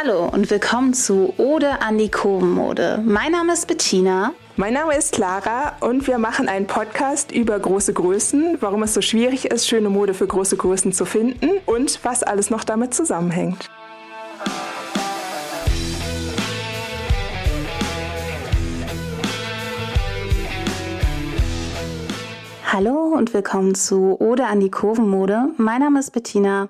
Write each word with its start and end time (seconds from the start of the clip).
Hallo 0.00 0.28
und 0.28 0.48
willkommen 0.48 0.94
zu 0.94 1.34
Ode 1.38 1.82
an 1.82 1.98
die 1.98 2.08
Kurvenmode. 2.08 3.02
Mein 3.04 3.32
Name 3.32 3.54
ist 3.54 3.66
Bettina. 3.66 4.32
Mein 4.54 4.74
Name 4.74 4.96
ist 4.96 5.12
Clara 5.12 5.76
und 5.80 6.06
wir 6.06 6.18
machen 6.18 6.48
einen 6.48 6.68
Podcast 6.68 7.32
über 7.32 7.58
große 7.58 7.94
Größen, 7.94 8.58
warum 8.60 8.84
es 8.84 8.94
so 8.94 9.00
schwierig 9.00 9.46
ist, 9.46 9.66
schöne 9.66 9.90
Mode 9.90 10.14
für 10.14 10.28
große 10.28 10.56
Größen 10.56 10.92
zu 10.92 11.04
finden 11.04 11.50
und 11.66 11.98
was 12.04 12.22
alles 12.22 12.48
noch 12.48 12.62
damit 12.62 12.94
zusammenhängt. 12.94 13.68
Hallo 22.72 23.14
und 23.16 23.34
willkommen 23.34 23.74
zu 23.74 24.16
Ode 24.20 24.46
an 24.46 24.60
die 24.60 24.70
Kurvenmode. 24.70 25.48
Mein 25.56 25.80
Name 25.80 25.98
ist 25.98 26.12
Bettina 26.12 26.68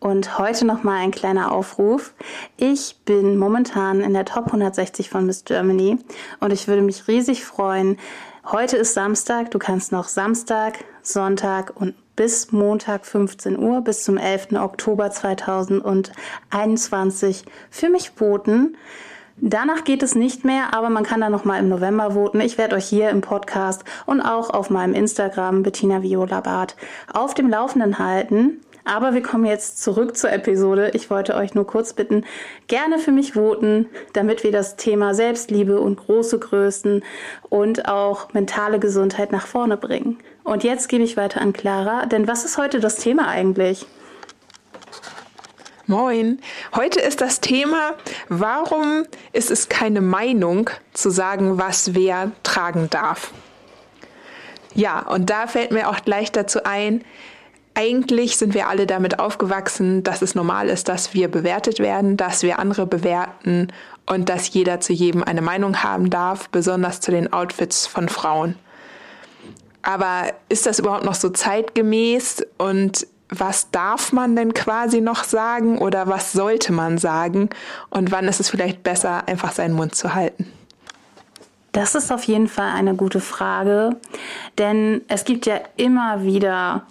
und 0.00 0.38
heute 0.38 0.64
nochmal 0.64 0.98
ein 0.98 1.10
kleiner 1.10 1.50
Aufruf. 1.52 2.14
Ich 2.56 2.96
bin 3.04 3.36
momentan 3.38 4.00
in 4.00 4.14
der 4.14 4.24
Top 4.24 4.46
160 4.46 5.10
von 5.10 5.26
Miss 5.26 5.44
Germany 5.44 5.98
und 6.40 6.52
ich 6.52 6.66
würde 6.68 6.82
mich 6.82 7.08
riesig 7.08 7.44
freuen. 7.44 7.98
Heute 8.46 8.76
ist 8.76 8.94
Samstag, 8.94 9.50
du 9.50 9.58
kannst 9.58 9.90
noch 9.92 10.08
Samstag, 10.08 10.84
Sonntag 11.02 11.72
und 11.74 11.94
bis 12.16 12.50
Montag 12.50 13.04
15 13.06 13.58
Uhr 13.58 13.82
bis 13.82 14.04
zum 14.04 14.16
11. 14.16 14.54
Oktober 14.54 15.10
2021 15.10 17.44
für 17.70 17.90
mich 17.90 18.10
voten. 18.10 18.76
Danach 19.40 19.84
geht 19.84 20.02
es 20.02 20.16
nicht 20.16 20.44
mehr, 20.44 20.74
aber 20.74 20.90
man 20.90 21.04
kann 21.04 21.20
dann 21.20 21.30
noch 21.30 21.44
mal 21.44 21.60
im 21.60 21.68
November 21.68 22.14
voten. 22.14 22.40
Ich 22.40 22.58
werde 22.58 22.74
euch 22.74 22.86
hier 22.86 23.10
im 23.10 23.20
Podcast 23.20 23.84
und 24.04 24.20
auch 24.20 24.50
auf 24.50 24.68
meinem 24.68 24.94
Instagram 24.94 25.62
Bettina 25.62 26.02
Viola 26.02 26.40
Bart 26.40 26.74
auf 27.12 27.34
dem 27.34 27.48
Laufenden 27.48 28.00
halten. 28.00 28.60
Aber 28.88 29.12
wir 29.12 29.22
kommen 29.22 29.44
jetzt 29.44 29.82
zurück 29.82 30.16
zur 30.16 30.32
Episode. 30.32 30.92
Ich 30.94 31.10
wollte 31.10 31.34
euch 31.34 31.54
nur 31.54 31.66
kurz 31.66 31.92
bitten, 31.92 32.24
gerne 32.68 32.98
für 32.98 33.12
mich 33.12 33.34
voten, 33.34 33.86
damit 34.14 34.44
wir 34.44 34.50
das 34.50 34.76
Thema 34.76 35.12
Selbstliebe 35.12 35.78
und 35.78 35.96
große 35.96 36.38
Größen 36.38 37.04
und 37.50 37.86
auch 37.86 38.32
mentale 38.32 38.78
Gesundheit 38.78 39.30
nach 39.30 39.46
vorne 39.46 39.76
bringen. 39.76 40.16
Und 40.42 40.64
jetzt 40.64 40.88
gebe 40.88 41.04
ich 41.04 41.18
weiter 41.18 41.42
an 41.42 41.52
Clara, 41.52 42.06
denn 42.06 42.26
was 42.26 42.46
ist 42.46 42.56
heute 42.56 42.80
das 42.80 42.96
Thema 42.96 43.28
eigentlich? 43.28 43.84
Moin. 45.86 46.40
Heute 46.74 47.00
ist 47.00 47.20
das 47.20 47.40
Thema, 47.40 47.92
warum 48.30 49.04
ist 49.34 49.50
es 49.50 49.68
keine 49.68 50.00
Meinung 50.00 50.70
zu 50.94 51.10
sagen, 51.10 51.58
was 51.58 51.94
wer 51.94 52.32
tragen 52.42 52.88
darf. 52.88 53.32
Ja, 54.74 55.00
und 55.00 55.28
da 55.28 55.46
fällt 55.46 55.72
mir 55.72 55.90
auch 55.90 56.00
gleich 56.04 56.32
dazu 56.32 56.64
ein, 56.64 57.04
eigentlich 57.78 58.36
sind 58.36 58.54
wir 58.54 58.66
alle 58.66 58.88
damit 58.88 59.20
aufgewachsen, 59.20 60.02
dass 60.02 60.20
es 60.20 60.34
normal 60.34 60.68
ist, 60.68 60.88
dass 60.88 61.14
wir 61.14 61.28
bewertet 61.28 61.78
werden, 61.78 62.16
dass 62.16 62.42
wir 62.42 62.58
andere 62.58 62.86
bewerten 62.86 63.68
und 64.04 64.28
dass 64.28 64.52
jeder 64.52 64.80
zu 64.80 64.92
jedem 64.92 65.22
eine 65.22 65.42
Meinung 65.42 65.84
haben 65.84 66.10
darf, 66.10 66.48
besonders 66.48 67.00
zu 67.00 67.12
den 67.12 67.32
Outfits 67.32 67.86
von 67.86 68.08
Frauen. 68.08 68.56
Aber 69.82 70.24
ist 70.48 70.66
das 70.66 70.80
überhaupt 70.80 71.04
noch 71.04 71.14
so 71.14 71.30
zeitgemäß 71.30 72.44
und 72.56 73.06
was 73.28 73.70
darf 73.70 74.12
man 74.12 74.34
denn 74.34 74.54
quasi 74.54 75.00
noch 75.00 75.22
sagen 75.22 75.78
oder 75.78 76.08
was 76.08 76.32
sollte 76.32 76.72
man 76.72 76.98
sagen 76.98 77.48
und 77.90 78.10
wann 78.10 78.26
ist 78.26 78.40
es 78.40 78.50
vielleicht 78.50 78.82
besser, 78.82 79.28
einfach 79.28 79.52
seinen 79.52 79.74
Mund 79.74 79.94
zu 79.94 80.16
halten? 80.16 80.50
Das 81.70 81.94
ist 81.94 82.10
auf 82.10 82.24
jeden 82.24 82.48
Fall 82.48 82.72
eine 82.72 82.96
gute 82.96 83.20
Frage, 83.20 83.94
denn 84.56 85.02
es 85.06 85.24
gibt 85.24 85.46
ja 85.46 85.60
immer 85.76 86.24
wieder 86.24 86.82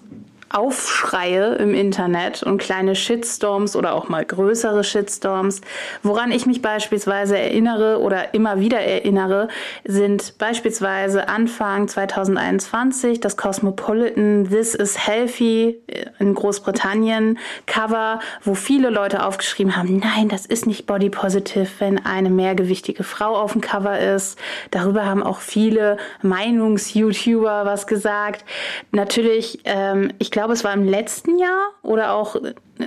Aufschreie 0.50 1.56
im 1.56 1.74
Internet 1.74 2.44
und 2.44 2.58
kleine 2.60 2.96
Shitstorms 2.96 3.76
oder 3.76 3.94
auch 3.94 4.10
mal 4.10 4.26
größere 4.26 4.84
Shitstorms. 4.84 5.62
Woran 6.04 6.32
ich 6.32 6.46
mich 6.46 6.62
beispielsweise 6.62 7.38
erinnere 7.38 8.00
oder 8.00 8.34
immer 8.34 8.60
wieder 8.60 8.80
erinnere, 8.80 9.48
sind 9.84 10.38
beispielsweise 10.38 11.28
Anfang 11.28 11.88
2021 11.88 13.20
das 13.20 13.38
Cosmopolitan 13.38 14.48
This 14.50 14.74
is 14.76 15.08
Healthy 15.08 15.82
in 16.20 16.34
Großbritannien 16.34 17.38
Cover, 17.66 18.20
wo 18.44 18.56
viele 18.56 18.90
Leute 18.90 19.26
aufgeschrieben 19.26 19.76
haben, 19.76 20.00
nein, 20.00 20.30
das 20.30 20.46
ist 20.46 20.66
nicht 20.66 20.86
body 20.86 21.10
positive, 21.10 21.68
wenn 21.80 22.06
eine 22.06 22.30
mehrgewichtige 22.30 23.04
Frau 23.04 23.36
auf 23.36 23.54
dem 23.54 23.62
Cover 23.62 24.00
ist. 24.00 24.38
Darüber 24.72 25.06
haben 25.06 25.24
auch 25.24 25.40
viele 25.40 25.98
Meinungs-YouTuber 26.22 27.66
was 27.66 27.88
gesagt. 27.88 28.46
Natürlich, 28.92 29.60
ähm, 29.66 30.12
ich 30.20 30.32
glaube, 30.38 30.54
es 30.54 30.64
war 30.64 30.74
im 30.76 30.84
letzten 30.84 31.40
Jahr 31.40 31.72
oder 31.82 32.14
auch 32.14 32.36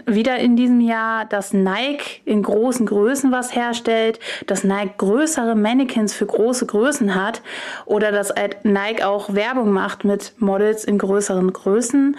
wieder 0.07 0.39
in 0.39 0.55
diesem 0.55 0.81
Jahr, 0.81 1.25
dass 1.25 1.53
Nike 1.53 2.23
in 2.25 2.45
großen 2.45 2.87
Größen 2.87 3.33
was 3.33 3.57
herstellt, 3.57 4.21
dass 4.47 4.63
Nike 4.63 4.95
größere 4.99 5.57
Mannequins 5.57 6.15
für 6.15 6.27
große 6.27 6.67
Größen 6.67 7.17
hat 7.17 7.43
oder 7.87 8.13
dass 8.13 8.33
Nike 8.63 9.03
auch 9.03 9.35
Werbung 9.35 9.73
macht 9.73 10.05
mit 10.05 10.35
Models 10.39 10.85
in 10.85 10.97
größeren 10.99 11.53
Größen. 11.53 12.17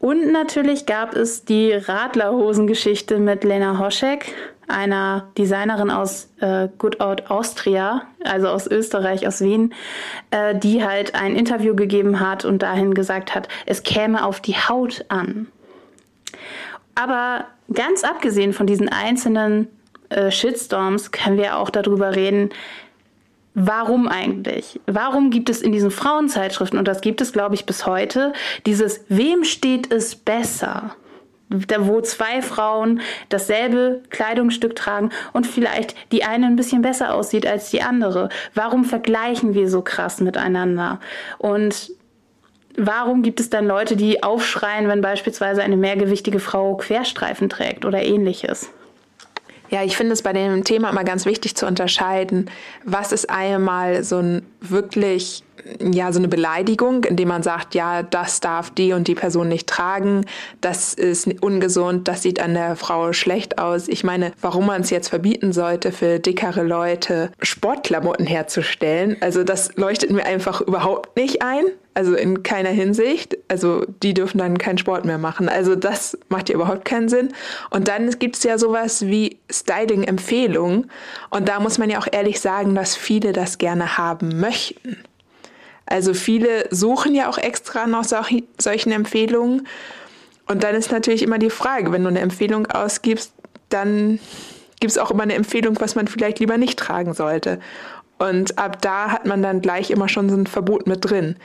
Und 0.00 0.32
natürlich 0.32 0.86
gab 0.86 1.14
es 1.14 1.44
die 1.44 1.72
Radlerhosengeschichte 1.72 3.20
mit 3.20 3.44
Lena 3.44 3.78
Hoschek, 3.78 4.34
einer 4.68 5.28
Designerin 5.36 5.90
aus 5.90 6.30
äh, 6.40 6.68
Good 6.78 7.00
Out 7.00 7.30
Austria, 7.30 8.02
also 8.24 8.48
aus 8.48 8.66
Österreich, 8.66 9.26
aus 9.26 9.40
Wien, 9.40 9.74
äh, 10.30 10.54
die 10.54 10.84
halt 10.84 11.14
ein 11.14 11.36
Interview 11.36 11.74
gegeben 11.74 12.20
hat 12.20 12.44
und 12.44 12.62
dahin 12.62 12.94
gesagt 12.94 13.34
hat, 13.34 13.48
es 13.66 13.82
käme 13.82 14.24
auf 14.24 14.40
die 14.40 14.54
Haut 14.54 15.04
an. 15.08 15.48
Aber 16.94 17.46
ganz 17.72 18.04
abgesehen 18.04 18.52
von 18.52 18.66
diesen 18.66 18.88
einzelnen 18.88 19.68
äh, 20.08 20.30
Shitstorms 20.30 21.10
können 21.10 21.36
wir 21.36 21.58
auch 21.58 21.70
darüber 21.70 22.14
reden, 22.14 22.50
Warum 23.56 24.08
eigentlich? 24.08 24.80
Warum 24.86 25.30
gibt 25.30 25.48
es 25.48 25.62
in 25.62 25.70
diesen 25.70 25.92
Frauenzeitschriften, 25.92 26.76
und 26.76 26.88
das 26.88 27.00
gibt 27.00 27.20
es, 27.20 27.32
glaube 27.32 27.54
ich, 27.54 27.66
bis 27.66 27.86
heute, 27.86 28.32
dieses 28.66 29.04
Wem 29.08 29.44
steht 29.44 29.92
es 29.92 30.16
besser? 30.16 30.96
Wo 31.50 32.00
zwei 32.00 32.42
Frauen 32.42 33.00
dasselbe 33.28 34.02
Kleidungsstück 34.10 34.74
tragen 34.74 35.10
und 35.32 35.46
vielleicht 35.46 35.94
die 36.10 36.24
eine 36.24 36.46
ein 36.46 36.56
bisschen 36.56 36.82
besser 36.82 37.14
aussieht 37.14 37.46
als 37.46 37.70
die 37.70 37.82
andere. 37.82 38.28
Warum 38.54 38.84
vergleichen 38.84 39.54
wir 39.54 39.68
so 39.68 39.82
krass 39.82 40.20
miteinander? 40.20 41.00
Und 41.38 41.92
warum 42.76 43.22
gibt 43.22 43.40
es 43.40 43.50
dann 43.50 43.66
Leute, 43.66 43.94
die 43.94 44.22
aufschreien, 44.22 44.88
wenn 44.88 45.00
beispielsweise 45.00 45.62
eine 45.62 45.76
mehrgewichtige 45.76 46.40
Frau 46.40 46.76
Querstreifen 46.76 47.48
trägt 47.48 47.84
oder 47.84 48.02
ähnliches? 48.02 48.70
Ja, 49.70 49.82
ich 49.82 49.96
finde 49.96 50.12
es 50.12 50.22
bei 50.22 50.32
dem 50.32 50.64
Thema 50.64 50.90
immer 50.90 51.04
ganz 51.04 51.24
wichtig 51.26 51.56
zu 51.56 51.66
unterscheiden, 51.66 52.50
was 52.84 53.12
ist 53.12 53.30
einmal 53.30 54.04
so 54.04 54.18
ein 54.18 54.46
wirklich 54.60 55.43
ja, 55.80 56.12
so 56.12 56.18
eine 56.18 56.28
Beleidigung, 56.28 57.04
indem 57.04 57.28
man 57.28 57.42
sagt, 57.42 57.74
ja, 57.74 58.02
das 58.02 58.40
darf 58.40 58.70
die 58.70 58.92
und 58.92 59.08
die 59.08 59.14
Person 59.14 59.48
nicht 59.48 59.68
tragen, 59.68 60.24
das 60.60 60.94
ist 60.94 61.28
ungesund, 61.42 62.08
das 62.08 62.22
sieht 62.22 62.40
an 62.40 62.54
der 62.54 62.76
Frau 62.76 63.12
schlecht 63.12 63.58
aus. 63.58 63.88
Ich 63.88 64.04
meine, 64.04 64.32
warum 64.40 64.66
man 64.66 64.82
es 64.82 64.90
jetzt 64.90 65.08
verbieten 65.08 65.52
sollte, 65.52 65.92
für 65.92 66.18
dickere 66.18 66.62
Leute 66.62 67.30
Sportklamotten 67.40 68.26
herzustellen, 68.26 69.16
also 69.20 69.44
das 69.44 69.76
leuchtet 69.76 70.10
mir 70.10 70.26
einfach 70.26 70.60
überhaupt 70.60 71.16
nicht 71.16 71.42
ein. 71.42 71.64
Also 71.96 72.16
in 72.16 72.42
keiner 72.42 72.70
Hinsicht. 72.70 73.38
Also 73.46 73.86
die 74.02 74.14
dürfen 74.14 74.38
dann 74.38 74.58
keinen 74.58 74.78
Sport 74.78 75.04
mehr 75.04 75.18
machen. 75.18 75.48
Also 75.48 75.76
das 75.76 76.18
macht 76.28 76.48
ja 76.48 76.56
überhaupt 76.56 76.84
keinen 76.84 77.08
Sinn. 77.08 77.32
Und 77.70 77.86
dann 77.86 78.10
gibt 78.18 78.36
es 78.36 78.42
ja 78.42 78.58
sowas 78.58 79.06
wie 79.06 79.38
Styling-Empfehlungen. 79.48 80.90
Und 81.30 81.48
da 81.48 81.60
muss 81.60 81.78
man 81.78 81.90
ja 81.90 82.00
auch 82.00 82.08
ehrlich 82.10 82.40
sagen, 82.40 82.74
dass 82.74 82.96
viele 82.96 83.32
das 83.32 83.58
gerne 83.58 83.96
haben 83.96 84.40
möchten. 84.40 84.96
Also 85.86 86.14
viele 86.14 86.66
suchen 86.70 87.14
ja 87.14 87.28
auch 87.28 87.38
extra 87.38 87.86
nach 87.86 88.04
solchen 88.04 88.92
Empfehlungen. 88.92 89.66
Und 90.46 90.62
dann 90.64 90.74
ist 90.74 90.90
natürlich 90.90 91.22
immer 91.22 91.38
die 91.38 91.50
Frage, 91.50 91.92
wenn 91.92 92.02
du 92.02 92.08
eine 92.08 92.20
Empfehlung 92.20 92.66
ausgibst, 92.66 93.32
dann 93.68 94.18
gibt 94.80 94.90
es 94.90 94.98
auch 94.98 95.10
immer 95.10 95.22
eine 95.22 95.34
Empfehlung, 95.34 95.80
was 95.80 95.94
man 95.94 96.06
vielleicht 96.06 96.38
lieber 96.38 96.58
nicht 96.58 96.78
tragen 96.78 97.14
sollte. 97.14 97.60
Und 98.18 98.58
ab 98.58 98.80
da 98.82 99.10
hat 99.10 99.26
man 99.26 99.42
dann 99.42 99.60
gleich 99.60 99.90
immer 99.90 100.08
schon 100.08 100.28
so 100.28 100.36
ein 100.36 100.46
Verbot 100.46 100.86
mit 100.86 101.04
drin. 101.04 101.36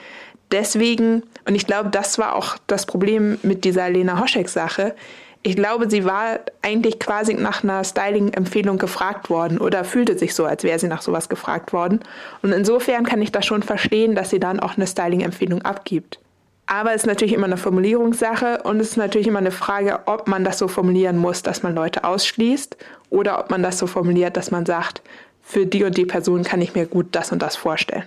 Deswegen, 0.52 1.24
und 1.46 1.56
ich 1.56 1.68
glaube, 1.68 1.90
das 1.90 2.18
war 2.18 2.36
auch 2.36 2.58
das 2.68 2.86
Problem 2.86 3.40
mit 3.44 3.64
dieser 3.64 3.90
Lena 3.90 4.20
Hoschek-Sache, 4.20 4.96
ich 5.42 5.56
glaube, 5.56 5.90
sie 5.90 6.04
war 6.04 6.40
eigentlich 6.62 7.00
quasi 7.00 7.34
nach 7.34 7.64
einer 7.64 7.84
Styling-Empfehlung 7.84 8.78
gefragt 8.78 9.30
worden 9.30 9.58
oder 9.58 9.86
fühlte 9.86 10.18
sich 10.18 10.36
so, 10.36 10.46
als 10.46 10.64
wäre 10.64 10.80
sie 10.80 10.88
nach 10.88 11.02
sowas 11.02 11.30
gefragt 11.30 11.72
worden. 11.72 12.02
Und 12.42 12.52
insofern 12.52 13.06
kann 13.06 13.22
ich 13.22 13.32
das 13.32 13.46
schon 13.46 13.64
verstehen, 13.64 14.16
dass 14.16 14.32
sie 14.32 14.40
dann 14.40 14.60
auch 14.60 14.76
eine 14.76 14.86
Styling-Empfehlung 14.86 15.62
abgibt. 15.62 16.20
Aber 16.66 16.92
es 16.92 17.04
ist 17.04 17.08
natürlich 17.08 17.34
immer 17.34 17.48
eine 17.48 17.58
Formulierungssache 17.58 18.62
und 18.64 18.80
es 18.80 18.92
ist 18.92 18.98
natürlich 18.98 19.28
immer 19.28 19.40
eine 19.40 19.52
Frage, 19.52 20.02
ob 20.06 20.28
man 20.28 20.44
das 20.44 20.60
so 20.60 20.68
formulieren 20.68 21.18
muss, 21.18 21.42
dass 21.42 21.64
man 21.64 21.74
Leute 21.74 22.04
ausschließt 22.04 22.78
oder 23.10 23.40
ob 23.40 23.50
man 23.50 23.64
das 23.64 23.80
so 23.80 23.88
formuliert, 23.88 24.38
dass 24.38 24.52
man 24.52 24.66
sagt, 24.66 25.02
für 25.42 25.66
die 25.66 25.84
und 25.84 25.98
die 25.98 26.06
Person 26.06 26.44
kann 26.44 26.62
ich 26.62 26.76
mir 26.76 26.86
gut 26.86 27.08
das 27.14 27.32
und 27.32 27.42
das 27.42 27.56
vorstellen. 27.56 28.04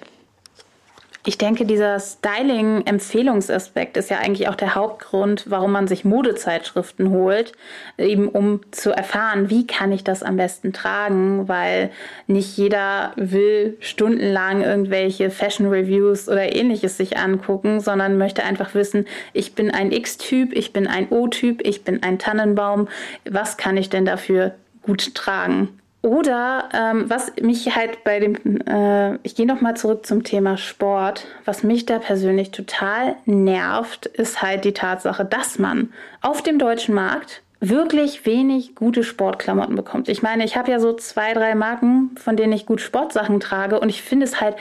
Ich 1.25 1.39
denke, 1.39 1.65
dieser 1.67 2.01
Styling-Empfehlungsaspekt 2.01 3.97
ist 3.97 4.11
ja 4.11 4.19
eigentlich 4.19 4.49
auch 4.49 4.57
der 4.57 4.75
Hauptgrund, 4.75 5.45
warum 5.49 5.71
man 5.71 5.87
sich 5.87 6.05
Modezeitschriften 6.05 7.11
holt, 7.11 7.53
eben 7.97 8.29
um 8.29 8.61
zu 8.73 8.91
erfahren, 8.91 9.49
wie 9.49 9.65
kann 9.65 9.93
ich 9.93 10.03
das 10.03 10.25
am 10.25 10.37
besten 10.37 10.73
tragen, 10.73 11.47
weil 11.47 11.91
nicht 12.27 12.57
jeder 12.57 13.13
will 13.15 13.77
stundenlang 13.79 14.63
irgendwelche 14.63 15.31
Fashion 15.31 15.69
Reviews 15.69 16.29
oder 16.29 16.57
ähnliches 16.57 16.97
sich 16.97 17.17
angucken, 17.17 17.79
sondern 17.79 18.19
möchte 18.19 18.43
einfach 18.43 18.75
wissen, 18.75 19.07
ich 19.33 19.55
bin 19.55 19.71
ein 19.71 19.93
X-Typ, 19.93 20.53
ich 20.53 20.73
bin 20.73 20.89
ein 20.89 21.09
O-Typ, 21.11 21.65
ich 21.65 21.85
bin 21.85 22.03
ein 22.03 22.19
Tannenbaum, 22.19 22.89
was 23.31 23.57
kann 23.57 23.77
ich 23.77 23.89
denn 23.89 24.05
dafür 24.05 24.57
gut 24.83 25.15
tragen? 25.15 25.69
Oder 26.03 26.69
ähm, 26.75 27.09
was 27.09 27.33
mich 27.41 27.77
halt 27.77 28.03
bei 28.03 28.19
dem, 28.19 28.35
äh, 28.67 29.19
ich 29.23 29.37
gehe 29.37 29.47
nochmal 29.47 29.77
zurück 29.77 30.05
zum 30.05 30.25
Thema 30.25 30.57
Sport, 30.57 31.27
was 31.45 31.63
mich 31.63 31.87
da 31.87 32.01
persönlich 32.01 32.51
total 32.51 33.15
nervt, 33.25 34.07
ist 34.07 34.43
halt 34.43 34.65
die 34.65 34.73
Tatsache, 34.73 35.25
dass 35.25 35.61
man 35.61 35.93
auf 36.21 36.43
dem 36.43 36.59
deutschen 36.59 36.95
Markt 36.95 37.43
wirklich 37.61 38.27
wenig 38.27 38.75
gute 38.75 39.05
Sportklamotten 39.05 39.77
bekommt. 39.77 40.09
Ich 40.09 40.23
meine, 40.23 40.45
ich 40.45 40.57
habe 40.57 40.73
ja 40.73 40.81
so 40.81 40.93
zwei, 40.93 41.35
drei 41.35 41.55
Marken, 41.55 42.11
von 42.17 42.37
denen 42.37 42.53
ich 42.53 42.67
gut 42.67 42.81
Sportsachen 42.81 43.39
trage 43.39 43.79
und 43.79 43.89
ich 43.89 44.03
finde 44.03 44.25
es 44.25 44.41
halt 44.41 44.57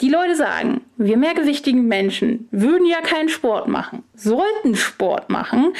die 0.00 0.08
Leute 0.08 0.34
sagen, 0.34 0.80
wir 0.96 1.16
mehrgewichtigen 1.16 1.86
Menschen 1.86 2.48
würden 2.50 2.86
ja 2.86 3.00
keinen 3.00 3.28
Sport 3.28 3.68
machen, 3.68 4.02
sollten 4.22 4.76
Sport 4.76 5.30
machen, 5.30 5.72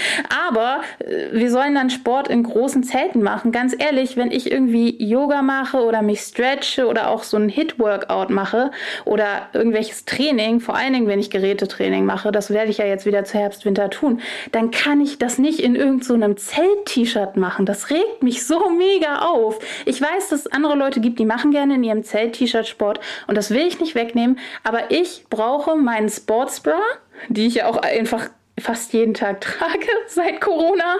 aber 0.48 0.80
äh, 0.98 1.32
wir 1.32 1.50
sollen 1.50 1.74
dann 1.74 1.90
Sport 1.90 2.28
in 2.28 2.42
großen 2.42 2.82
Zelten 2.82 3.22
machen. 3.22 3.52
Ganz 3.52 3.74
ehrlich, 3.78 4.16
wenn 4.16 4.30
ich 4.30 4.50
irgendwie 4.50 4.96
Yoga 5.02 5.42
mache 5.42 5.78
oder 5.78 6.02
mich 6.02 6.20
stretche 6.20 6.86
oder 6.86 7.10
auch 7.10 7.22
so 7.22 7.36
ein 7.36 7.48
Hit-Workout 7.48 8.30
mache 8.30 8.70
oder 9.04 9.48
irgendwelches 9.52 10.04
Training, 10.04 10.60
vor 10.60 10.74
allen 10.74 10.92
Dingen, 10.92 11.06
wenn 11.06 11.20
ich 11.20 11.30
Gerätetraining 11.30 12.04
mache, 12.04 12.32
das 12.32 12.50
werde 12.50 12.70
ich 12.70 12.78
ja 12.78 12.86
jetzt 12.86 13.06
wieder 13.06 13.24
zu 13.24 13.38
Herbst, 13.38 13.64
Winter 13.64 13.90
tun, 13.90 14.20
dann 14.52 14.70
kann 14.70 15.00
ich 15.00 15.18
das 15.18 15.38
nicht 15.38 15.60
in 15.60 15.76
irgendeinem 15.76 16.36
so 16.36 16.44
Zelt-T-Shirt 16.44 17.36
machen. 17.36 17.66
Das 17.66 17.90
regt 17.90 18.22
mich 18.22 18.44
so 18.46 18.68
mega 18.70 19.20
auf. 19.20 19.58
Ich 19.84 20.00
weiß, 20.00 20.30
dass 20.30 20.40
es 20.40 20.52
andere 20.52 20.74
Leute 20.74 21.00
gibt, 21.00 21.18
die 21.18 21.24
machen 21.24 21.52
gerne 21.52 21.74
in 21.74 21.84
ihrem 21.84 22.02
Zelt-T-Shirt 22.02 22.66
Sport 22.66 23.00
und 23.26 23.36
das 23.36 23.50
will 23.50 23.66
ich 23.66 23.80
nicht 23.80 23.94
weg 23.94 24.08
wegnehmen. 24.08 24.38
Aber 24.64 24.90
ich 24.90 25.26
brauche 25.30 25.76
meinen 25.76 26.08
Sportsbra, 26.08 26.80
die 27.28 27.46
ich 27.46 27.56
ja 27.56 27.66
auch 27.66 27.76
einfach 27.76 28.30
fast 28.60 28.92
jeden 28.92 29.14
Tag 29.14 29.40
trage 29.42 29.86
seit 30.06 30.40
Corona. 30.40 30.96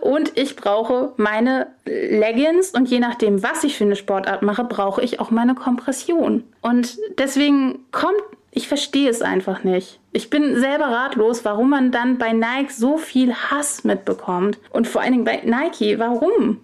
Und 0.00 0.36
ich 0.36 0.56
brauche 0.56 1.12
meine 1.16 1.68
Leggings 1.84 2.70
und 2.70 2.88
je 2.88 3.00
nachdem, 3.00 3.42
was 3.42 3.64
ich 3.64 3.76
für 3.76 3.84
eine 3.84 3.96
Sportart 3.96 4.42
mache, 4.42 4.64
brauche 4.64 5.02
ich 5.02 5.20
auch 5.20 5.30
meine 5.30 5.54
Kompression. 5.54 6.44
Und 6.60 6.96
deswegen 7.18 7.84
kommt, 7.92 8.22
ich 8.50 8.68
verstehe 8.68 9.10
es 9.10 9.22
einfach 9.22 9.64
nicht. 9.64 10.00
Ich 10.12 10.30
bin 10.30 10.58
selber 10.58 10.86
ratlos, 10.86 11.44
warum 11.44 11.70
man 11.70 11.92
dann 11.92 12.18
bei 12.18 12.32
Nike 12.32 12.72
so 12.72 12.96
viel 12.96 13.34
Hass 13.34 13.84
mitbekommt. 13.84 14.58
Und 14.70 14.88
vor 14.88 15.02
allen 15.02 15.12
Dingen 15.12 15.24
bei 15.24 15.42
Nike, 15.44 15.98
warum? 15.98 16.60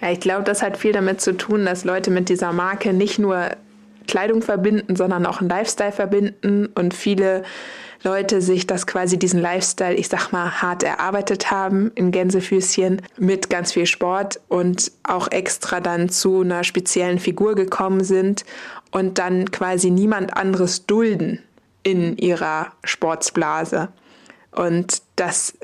Ja, 0.00 0.10
ich 0.10 0.20
glaube, 0.20 0.44
das 0.44 0.62
hat 0.62 0.76
viel 0.76 0.92
damit 0.92 1.20
zu 1.20 1.36
tun, 1.36 1.66
dass 1.66 1.84
Leute 1.84 2.10
mit 2.10 2.28
dieser 2.28 2.52
Marke 2.52 2.92
nicht 2.92 3.18
nur 3.18 3.50
Kleidung 4.08 4.42
verbinden, 4.42 4.96
sondern 4.96 5.24
auch 5.26 5.40
einen 5.40 5.48
Lifestyle 5.48 5.92
verbinden 5.92 6.66
und 6.74 6.94
viele 6.94 7.44
Leute 8.02 8.40
sich 8.40 8.66
das 8.66 8.86
quasi 8.86 9.18
diesen 9.18 9.40
Lifestyle, 9.40 9.94
ich 9.94 10.08
sag 10.08 10.30
mal, 10.30 10.62
hart 10.62 10.82
erarbeitet 10.82 11.50
haben 11.50 11.90
in 11.94 12.12
Gänsefüßchen 12.12 13.02
mit 13.16 13.50
ganz 13.50 13.72
viel 13.72 13.86
Sport 13.86 14.40
und 14.48 14.92
auch 15.02 15.30
extra 15.30 15.80
dann 15.80 16.08
zu 16.08 16.42
einer 16.42 16.64
speziellen 16.64 17.18
Figur 17.18 17.54
gekommen 17.54 18.04
sind 18.04 18.44
und 18.92 19.18
dann 19.18 19.50
quasi 19.50 19.90
niemand 19.90 20.36
anderes 20.36 20.86
dulden 20.86 21.42
in 21.82 22.16
ihrer 22.16 22.72
Sportsblase. 22.84 23.88
Und 24.52 25.02
das 25.16 25.54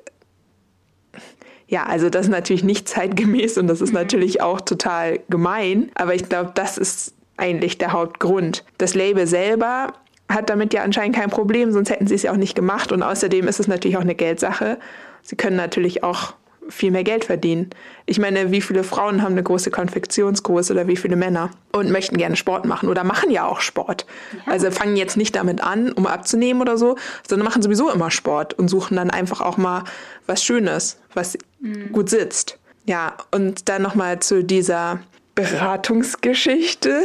ja, 1.67 1.85
also 1.87 2.11
das 2.11 2.27
ist 2.27 2.31
natürlich 2.31 2.63
nicht 2.63 2.89
zeitgemäß 2.89 3.59
und 3.59 3.69
das 3.69 3.81
ist 3.81 3.91
mhm. 3.91 3.97
natürlich 3.97 4.43
auch 4.43 4.61
total 4.61 5.21
gemein. 5.29 5.91
Aber 5.95 6.15
ich 6.15 6.29
glaube, 6.29 6.53
das 6.55 6.79
ist 6.79 7.15
eigentlich 7.37 7.79
der 7.79 7.93
Hauptgrund. 7.93 8.65
Das 8.79 8.95
Label 8.95 9.27
selber 9.27 9.93
hat 10.29 10.51
damit 10.51 10.73
ja 10.73 10.83
anscheinend 10.83 11.17
kein 11.17 11.31
Problem, 11.31 11.73
sonst 11.73 11.91
hätten 11.91 12.07
sie 12.07 12.15
es 12.15 12.23
ja 12.23 12.33
auch 12.33 12.37
nicht 12.37 12.55
gemacht. 12.55 12.93
Und 12.93 13.03
außerdem 13.03 13.47
ist 13.49 13.61
es 13.61 13.69
natürlich 13.69 13.97
auch 13.97 14.03
eine 14.03 14.15
Geldsache. 14.15 14.79
Sie 15.23 15.37
können 15.37 15.57
natürlich 15.57 16.03
auch 16.03 16.35
viel 16.69 16.91
mehr 16.91 17.05
Geld 17.05 17.25
verdienen. 17.25 17.71
Ich 18.07 18.19
meine, 18.19 18.51
wie 18.51 18.61
viele 18.61 18.85
Frauen 18.85 19.23
haben 19.23 19.33
eine 19.33 19.43
große 19.43 19.71
Konfektionsgröße 19.71 20.73
oder 20.73 20.87
wie 20.87 20.97
viele 20.97 21.17
Männer 21.17 21.51
und 21.73 21.91
möchten 21.91 22.17
gerne 22.17 22.37
Sport 22.37 22.65
machen 22.65 22.89
oder 22.89 23.05
machen 23.05 23.31
ja 23.31 23.47
auch 23.47 23.61
Sport. 23.61 24.07
Ja. 24.33 24.53
Also 24.53 24.71
fangen 24.71 24.97
jetzt 24.97 25.17
nicht 25.17 25.37
damit 25.37 25.63
an, 25.63 25.93
um 25.93 26.07
abzunehmen 26.07 26.63
oder 26.63 26.79
so, 26.79 26.97
sondern 27.29 27.45
machen 27.45 27.63
sowieso 27.63 27.91
immer 27.91 28.11
Sport 28.11 28.55
und 28.55 28.69
suchen 28.69 28.97
dann 28.97 29.11
einfach 29.11 29.41
auch 29.41 29.57
mal 29.57 29.85
was 30.27 30.43
Schönes, 30.43 30.99
was 31.13 31.37
mhm. 31.61 31.93
gut 31.93 32.09
sitzt. 32.09 32.59
Ja, 32.87 33.17
und 33.31 33.69
dann 33.69 33.83
nochmal 33.83 34.21
zu 34.21 34.45
dieser 34.45 35.01
Beratungsgeschichte 35.35 37.05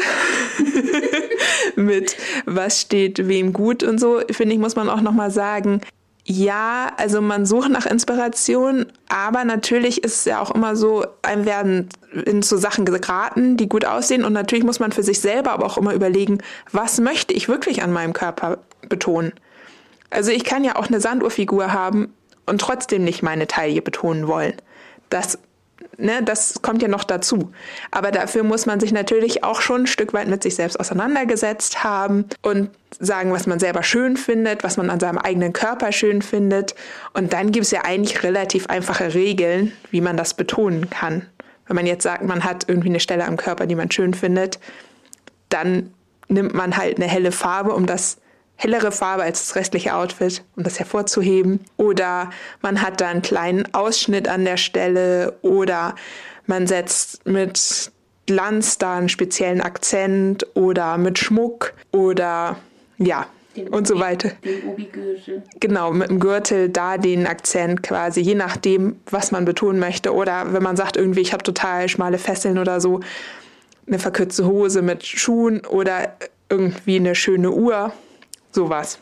mit 1.75 2.15
was 2.45 2.81
steht 2.81 3.27
wem 3.27 3.53
gut 3.53 3.83
und 3.83 3.99
so, 3.99 4.21
finde 4.31 4.53
ich, 4.53 4.59
muss 4.59 4.75
man 4.75 4.89
auch 4.89 5.01
nochmal 5.01 5.31
sagen, 5.31 5.81
ja, 6.31 6.91
also 6.97 7.21
man 7.21 7.47
sucht 7.47 7.71
nach 7.71 7.87
Inspiration, 7.87 8.85
aber 9.07 9.45
natürlich 9.45 10.03
ist 10.03 10.17
es 10.17 10.25
ja 10.25 10.39
auch 10.39 10.51
immer 10.51 10.75
so, 10.75 11.05
einem 11.23 11.45
werden 11.45 11.89
in 12.25 12.43
so 12.43 12.55
Sachen 12.57 12.85
geraten, 12.85 13.57
die 13.57 13.67
gut 13.67 13.83
aussehen 13.83 14.23
und 14.23 14.33
natürlich 14.33 14.63
muss 14.63 14.79
man 14.79 14.91
für 14.91 15.01
sich 15.01 15.21
selber 15.21 15.51
aber 15.51 15.65
auch 15.65 15.79
immer 15.79 15.93
überlegen, 15.95 16.37
was 16.71 16.99
möchte 16.99 17.33
ich 17.33 17.49
wirklich 17.49 17.81
an 17.81 17.91
meinem 17.91 18.13
Körper 18.13 18.59
betonen. 18.89 19.33
Also 20.11 20.29
ich 20.29 20.43
kann 20.43 20.63
ja 20.63 20.75
auch 20.75 20.87
eine 20.87 21.01
Sanduhrfigur 21.01 21.73
haben 21.73 22.13
und 22.45 22.61
trotzdem 22.61 23.03
nicht 23.03 23.23
meine 23.23 23.47
Taille 23.47 23.81
betonen 23.81 24.27
wollen. 24.27 24.53
Das 25.09 25.39
ne, 25.99 26.23
das 26.23 26.61
kommt 26.61 26.81
ja 26.81 26.87
noch 26.87 27.03
dazu. 27.03 27.51
Aber 27.91 28.11
dafür 28.11 28.43
muss 28.43 28.65
man 28.65 28.79
sich 28.79 28.91
natürlich 28.91 29.43
auch 29.43 29.61
schon 29.61 29.81
ein 29.83 29.87
Stück 29.87 30.13
weit 30.13 30.27
mit 30.27 30.43
sich 30.43 30.55
selbst 30.55 30.79
auseinandergesetzt 30.79 31.83
haben 31.83 32.25
und 32.41 32.69
sagen, 32.99 33.31
was 33.31 33.47
man 33.47 33.59
selber 33.59 33.83
schön 33.83 34.17
findet, 34.17 34.63
was 34.63 34.77
man 34.77 34.89
an 34.89 34.99
seinem 34.99 35.17
eigenen 35.17 35.53
Körper 35.53 35.91
schön 35.91 36.21
findet. 36.21 36.75
Und 37.13 37.33
dann 37.33 37.51
gibt 37.51 37.65
es 37.65 37.71
ja 37.71 37.83
eigentlich 37.83 38.23
relativ 38.23 38.67
einfache 38.67 39.13
Regeln, 39.13 39.73
wie 39.91 40.01
man 40.01 40.17
das 40.17 40.33
betonen 40.33 40.89
kann. 40.89 41.25
Wenn 41.67 41.75
man 41.75 41.85
jetzt 41.85 42.03
sagt, 42.03 42.23
man 42.23 42.43
hat 42.43 42.65
irgendwie 42.67 42.89
eine 42.89 42.99
Stelle 42.99 43.25
am 43.25 43.37
Körper, 43.37 43.67
die 43.67 43.75
man 43.75 43.91
schön 43.91 44.13
findet, 44.13 44.59
dann 45.49 45.93
nimmt 46.27 46.53
man 46.53 46.77
halt 46.77 46.97
eine 46.97 47.07
helle 47.07 47.31
Farbe, 47.31 47.73
um 47.73 47.85
das 47.85 48.17
hellere 48.59 48.91
Farbe 48.91 49.23
als 49.23 49.47
das 49.47 49.55
restliche 49.55 49.95
Outfit, 49.95 50.43
um 50.57 50.63
das 50.63 50.79
hervorzuheben. 50.79 51.61
Oder 51.77 52.29
man 52.61 52.81
hat 52.81 52.99
da 52.99 53.07
einen 53.07 53.21
kleinen 53.21 53.73
Ausschnitt 53.73 54.27
an 54.27 54.43
der 54.43 54.57
Stelle 54.57 55.37
oder 55.41 55.95
man 56.45 56.67
setzt 56.67 57.25
mit 57.25 57.91
Glanz 58.25 58.77
da 58.77 58.97
einen 58.97 59.07
speziellen 59.07 59.61
Akzent 59.61 60.45
oder 60.55 60.97
mit 60.97 61.17
Schmuck 61.17 61.73
oder 61.93 62.57
ja, 62.97 63.27
den 63.55 63.69
und 63.69 63.87
so 63.87 63.97
weiter. 63.97 64.31
Genau, 65.61 65.91
mit 65.93 66.09
dem 66.09 66.19
Gürtel 66.19 66.67
da 66.67 66.97
den 66.97 67.27
Akzent 67.27 67.81
quasi, 67.81 68.19
je 68.19 68.35
nachdem, 68.35 68.97
was 69.09 69.31
man 69.31 69.45
betonen 69.45 69.79
möchte. 69.79 70.13
Oder 70.13 70.51
wenn 70.51 70.63
man 70.63 70.75
sagt, 70.75 70.97
irgendwie, 70.97 71.21
ich 71.21 71.31
habe 71.31 71.43
total 71.43 71.87
schmale 71.87 72.17
Fesseln 72.17 72.57
oder 72.57 72.81
so, 72.81 72.99
eine 73.87 73.99
verkürzte 73.99 74.45
Hose 74.45 74.81
mit 74.81 75.05
Schuhen 75.05 75.65
oder 75.65 76.13
irgendwie 76.49 76.97
eine 76.97 77.15
schöne 77.15 77.51
Uhr 77.51 77.93
Sowas. 78.59 78.99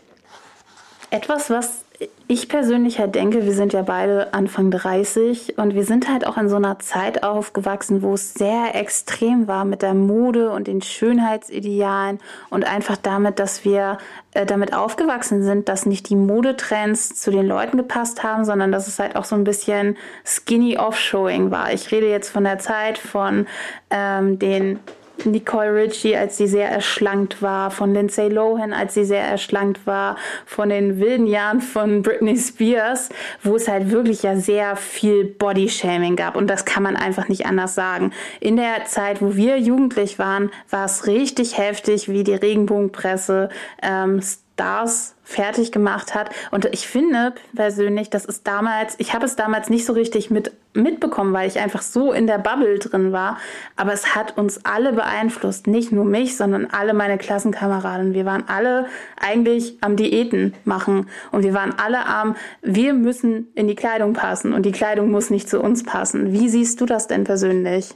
Etwas, 1.09 1.49
was 1.49 1.83
ich 2.27 2.47
persönlich 2.47 2.99
halt 2.99 3.15
denke, 3.15 3.43
wir 3.43 3.53
sind 3.53 3.73
ja 3.73 3.81
beide 3.81 4.35
Anfang 4.35 4.69
30 4.69 5.57
und 5.57 5.73
wir 5.73 5.83
sind 5.83 6.07
halt 6.07 6.27
auch 6.27 6.37
in 6.37 6.47
so 6.47 6.57
einer 6.57 6.77
Zeit 6.77 7.23
aufgewachsen, 7.23 8.03
wo 8.03 8.13
es 8.13 8.35
sehr 8.35 8.75
extrem 8.75 9.47
war 9.47 9.65
mit 9.65 9.81
der 9.81 9.95
Mode 9.95 10.51
und 10.51 10.67
den 10.67 10.83
Schönheitsidealen 10.83 12.19
und 12.51 12.65
einfach 12.65 12.97
damit, 12.97 13.39
dass 13.39 13.65
wir 13.65 13.97
äh, 14.33 14.45
damit 14.45 14.75
aufgewachsen 14.75 15.41
sind, 15.41 15.69
dass 15.69 15.87
nicht 15.87 16.07
die 16.09 16.15
Modetrends 16.15 17.19
zu 17.19 17.31
den 17.31 17.47
Leuten 17.47 17.77
gepasst 17.77 18.21
haben, 18.21 18.45
sondern 18.45 18.71
dass 18.71 18.87
es 18.87 18.99
halt 18.99 19.15
auch 19.15 19.25
so 19.25 19.35
ein 19.35 19.43
bisschen 19.43 19.97
skinny 20.23 20.77
Offshowing 20.77 21.49
war. 21.49 21.73
Ich 21.73 21.91
rede 21.91 22.07
jetzt 22.07 22.29
von 22.29 22.43
der 22.43 22.59
Zeit 22.59 22.99
von 22.99 23.47
ähm, 23.89 24.37
den 24.37 24.77
Nicole 25.25 25.73
Richie, 25.73 26.15
als 26.15 26.37
sie 26.37 26.47
sehr 26.47 26.69
erschlankt 26.69 27.41
war, 27.41 27.71
von 27.71 27.93
Lindsay 27.93 28.29
Lohan, 28.29 28.73
als 28.73 28.93
sie 28.93 29.05
sehr 29.05 29.23
erschlankt 29.23 29.85
war, 29.85 30.17
von 30.45 30.69
den 30.69 30.99
wilden 30.99 31.27
Jahren 31.27 31.61
von 31.61 32.01
Britney 32.01 32.37
Spears, 32.37 33.09
wo 33.43 33.55
es 33.55 33.67
halt 33.67 33.91
wirklich 33.91 34.23
ja 34.23 34.35
sehr 34.35 34.75
viel 34.75 35.25
Bodyshaming 35.25 36.15
gab. 36.15 36.35
Und 36.35 36.47
das 36.47 36.65
kann 36.65 36.83
man 36.83 36.95
einfach 36.95 37.27
nicht 37.27 37.45
anders 37.45 37.75
sagen. 37.75 38.11
In 38.39 38.57
der 38.57 38.85
Zeit, 38.85 39.21
wo 39.21 39.35
wir 39.35 39.57
jugendlich 39.57 40.19
waren, 40.19 40.51
war 40.69 40.85
es 40.85 41.07
richtig 41.07 41.57
heftig, 41.57 42.09
wie 42.09 42.23
die 42.23 42.35
Regenbogenpresse 42.35 43.49
ähm, 43.81 44.21
Stars 44.57 45.13
fertig 45.23 45.71
gemacht 45.71 46.15
hat. 46.15 46.31
Und 46.49 46.65
ich 46.65 46.87
finde 46.87 47.35
persönlich, 47.55 48.09
das 48.09 48.25
ist 48.25 48.47
damals, 48.47 48.95
ich 48.97 49.13
habe 49.13 49.25
es 49.25 49.35
damals 49.35 49.69
nicht 49.69 49.85
so 49.85 49.93
richtig 49.93 50.31
mit, 50.31 50.51
mitbekommen, 50.73 51.31
weil 51.31 51.47
ich 51.47 51.59
einfach 51.59 51.83
so 51.83 52.11
in 52.11 52.25
der 52.25 52.39
Bubble 52.39 52.79
drin 52.79 53.11
war. 53.11 53.37
Aber 53.75 53.93
es 53.93 54.15
hat 54.15 54.35
uns 54.35 54.65
alle 54.65 54.93
beeinflusst. 54.93 55.67
Nicht 55.67 55.91
nur 55.91 56.05
mich, 56.05 56.37
sondern 56.37 56.65
alle 56.71 56.95
meine 56.95 57.19
Klassenkameraden. 57.19 58.15
Wir 58.15 58.25
waren 58.25 58.45
alle 58.47 58.87
eigentlich 59.21 59.77
am 59.81 59.95
Diäten 59.95 60.55
machen. 60.65 61.07
Und 61.31 61.43
wir 61.43 61.53
waren 61.53 61.75
alle 61.77 62.07
am, 62.07 62.35
wir 62.63 62.93
müssen 62.93 63.49
in 63.53 63.67
die 63.67 63.75
Kleidung 63.75 64.13
passen. 64.13 64.53
Und 64.53 64.65
die 64.65 64.71
Kleidung 64.71 65.11
muss 65.11 65.29
nicht 65.29 65.47
zu 65.49 65.61
uns 65.61 65.83
passen. 65.83 66.31
Wie 66.31 66.49
siehst 66.49 66.81
du 66.81 66.87
das 66.87 67.05
denn 67.05 67.25
persönlich? 67.25 67.93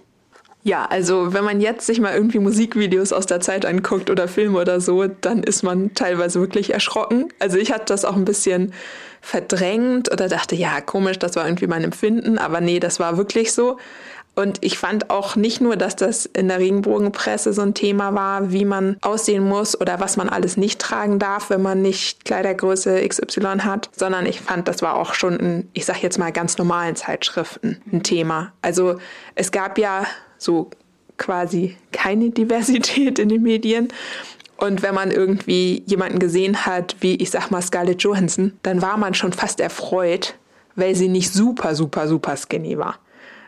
Ja, 0.64 0.86
also 0.86 1.34
wenn 1.34 1.44
man 1.44 1.60
jetzt 1.60 1.88
sich 1.88 2.00
mal 2.00 2.14
irgendwie 2.14 2.40
Musikvideos 2.40 3.14
aus 3.14 3.26
der 3.26 3.40
Zeit 3.40 3.66
anguckt 3.66 4.10
oder 4.10 4.28
Filme 4.28 4.60
oder 4.60 4.80
so, 4.80 5.08
dann 5.08 5.42
ist 5.42 5.64
man 5.64 5.94
teilweise 5.96 6.40
wirklich 6.40 6.74
erschrocken. 6.74 7.30
Also 7.40 7.58
ich 7.58 7.72
hatte 7.72 7.86
das 7.86 8.06
auch 8.06 8.16
ein 8.16 8.26
bisschen 8.26 8.74
verdrängt 9.22 10.12
oder 10.12 10.28
dachte, 10.28 10.56
ja, 10.56 10.82
komisch, 10.82 11.18
das 11.18 11.36
war 11.36 11.46
irgendwie 11.46 11.68
mein 11.68 11.84
Empfinden, 11.84 12.38
aber 12.38 12.62
nee, 12.62 12.80
das 12.80 13.00
war 13.00 13.18
wirklich 13.18 13.54
so. 13.54 13.78
Und 14.34 14.60
ich 14.62 14.78
fand 14.78 15.10
auch 15.10 15.36
nicht 15.36 15.60
nur, 15.60 15.76
dass 15.76 15.96
das 15.96 16.26
in 16.26 16.48
der 16.48 16.60
Regenbogenpresse 16.60 17.52
so 17.52 17.62
ein 17.64 17.74
Thema 17.74 18.14
war, 18.14 18.52
wie 18.52 18.64
man 18.64 18.96
aussehen 19.02 19.44
muss 19.44 19.80
oder 19.80 20.00
was 20.00 20.16
man 20.16 20.30
alles 20.30 20.56
nicht 20.56 20.80
tragen 20.80 21.20
darf, 21.20 21.50
wenn 21.50 21.62
man 21.62 21.82
nicht 21.82 22.24
Kleidergröße 22.24 23.06
XY 23.06 23.60
hat, 23.60 23.90
sondern 23.96 24.26
ich 24.26 24.40
fand, 24.40 24.68
das 24.68 24.82
war 24.82 24.96
auch 24.96 25.16
schon 25.16 25.38
in, 25.38 25.70
ich 25.74 25.86
sag 25.86 26.02
jetzt 26.02 26.18
mal, 26.18 26.32
ganz 26.32 26.58
normalen 26.58 26.96
Zeitschriften 26.96 27.82
ein 27.92 28.04
Thema. 28.04 28.54
Also 28.62 28.96
es 29.36 29.52
gab 29.52 29.78
ja 29.78 30.06
so 30.42 30.72
quasi 31.18 31.78
keine 31.92 32.32
Diversität 32.32 33.20
in 33.20 33.30
den 33.30 33.44
Medien. 33.44 33.90
Und 34.58 34.82
wenn 34.82 34.96
man 34.96 35.12
irgendwie 35.12 35.84
jemanden 35.86 36.20
gesehen 36.20 36.66
hat, 36.66 36.96
wie 37.00 37.16
ich 37.16 37.32
sag 37.32 37.52
mal 37.52 37.62
Scarlett 37.62 38.02
Johansson, 38.02 38.54
dann 38.64 38.82
war 38.82 38.98
man 38.98 39.14
schon 39.14 39.34
fast 39.34 39.60
erfreut, 39.60 40.36
weil 40.76 40.96
sie 40.96 41.10
nicht 41.10 41.32
super, 41.32 41.76
super, 41.76 42.08
super 42.08 42.36
skinny 42.38 42.78
war. 42.78 43.00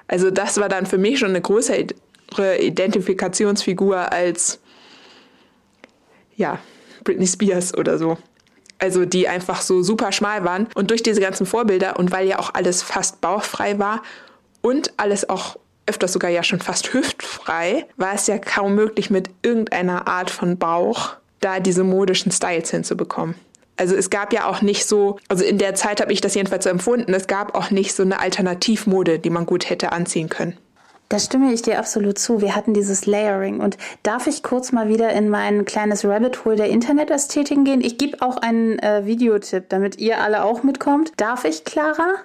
Also 0.08 0.30
das 0.32 0.60
war 0.60 0.70
dann 0.70 0.86
für 0.86 0.98
mich 0.98 1.20
schon 1.20 1.30
eine 1.30 1.42
größere 1.42 1.88
Identifikationsfigur 2.60 4.12
als, 4.12 4.60
ja, 6.36 6.60
Britney 7.04 7.28
Spears 7.28 7.76
oder 7.76 7.98
so. 7.98 8.18
Also 8.80 9.06
die 9.06 9.28
einfach 9.28 9.62
so 9.62 9.82
super 9.82 10.12
schmal 10.12 10.44
waren. 10.44 10.68
Und 10.76 10.92
durch 10.92 11.02
diese 11.02 11.22
ganzen 11.22 11.46
Vorbilder 11.46 11.98
und 11.98 12.12
weil 12.12 12.28
ja 12.28 12.40
auch 12.40 12.54
alles 12.54 12.84
fast 12.84 13.22
bauchfrei 13.22 13.80
war 13.80 14.04
und 14.62 14.94
alles 14.98 15.30
auch 15.30 15.58
öfters 15.86 16.14
sogar 16.14 16.32
ja 16.32 16.44
schon 16.44 16.60
fast 16.60 16.94
hüftfrei, 16.94 17.86
war 17.98 18.14
es 18.14 18.28
ja 18.28 18.38
kaum 18.38 18.76
möglich, 18.76 19.10
mit 19.10 19.30
irgendeiner 19.42 20.08
Art 20.08 20.30
von 20.30 20.58
Bauch 20.58 21.16
da 21.40 21.60
diese 21.60 21.84
modischen 21.84 22.32
Styles 22.32 22.72
hinzubekommen. 22.72 23.36
Also 23.76 23.96
es 23.96 24.10
gab 24.10 24.34
ja 24.34 24.46
auch 24.46 24.62
nicht 24.62 24.88
so, 24.88 25.18
also 25.28 25.44
in 25.44 25.58
der 25.58 25.76
Zeit 25.76 26.00
habe 26.00 26.14
ich 26.14 26.22
das 26.22 26.36
jedenfalls 26.36 26.64
so 26.64 26.70
empfunden, 26.70 27.14
es 27.14 27.28
gab 27.28 27.56
auch 27.56 27.72
nicht 27.72 27.94
so 27.94 28.04
eine 28.04 28.20
Alternativmode, 28.20 29.20
die 29.20 29.30
man 29.30 29.46
gut 29.46 29.70
hätte 29.70 29.92
anziehen 29.92 30.30
können. 30.30 30.58
Da 31.10 31.20
stimme 31.20 31.54
ich 31.54 31.62
dir 31.62 31.78
absolut 31.78 32.18
zu. 32.18 32.42
Wir 32.42 32.56
hatten 32.56 32.74
dieses 32.74 33.06
Layering. 33.06 33.60
Und 33.60 33.78
darf 34.02 34.26
ich 34.26 34.42
kurz 34.42 34.72
mal 34.72 34.90
wieder 34.90 35.12
in 35.12 35.30
mein 35.30 35.64
kleines 35.64 36.04
Rabbit 36.06 36.44
Hole 36.44 36.56
der 36.56 36.70
Internetästhetik 36.70 37.64
gehen? 37.66 37.82
Ich 37.82 37.98
gebe 38.00 38.22
auch 38.22 38.38
einen 38.38 38.80
äh, 38.80 39.06
Videotipp, 39.06 39.70
damit 39.70 40.00
ihr 40.00 40.22
alle 40.22 40.44
auch 40.44 40.64
mitkommt. 40.64 41.12
Darf 41.18 41.46
ich, 41.46 41.66
Clara? 41.66 42.16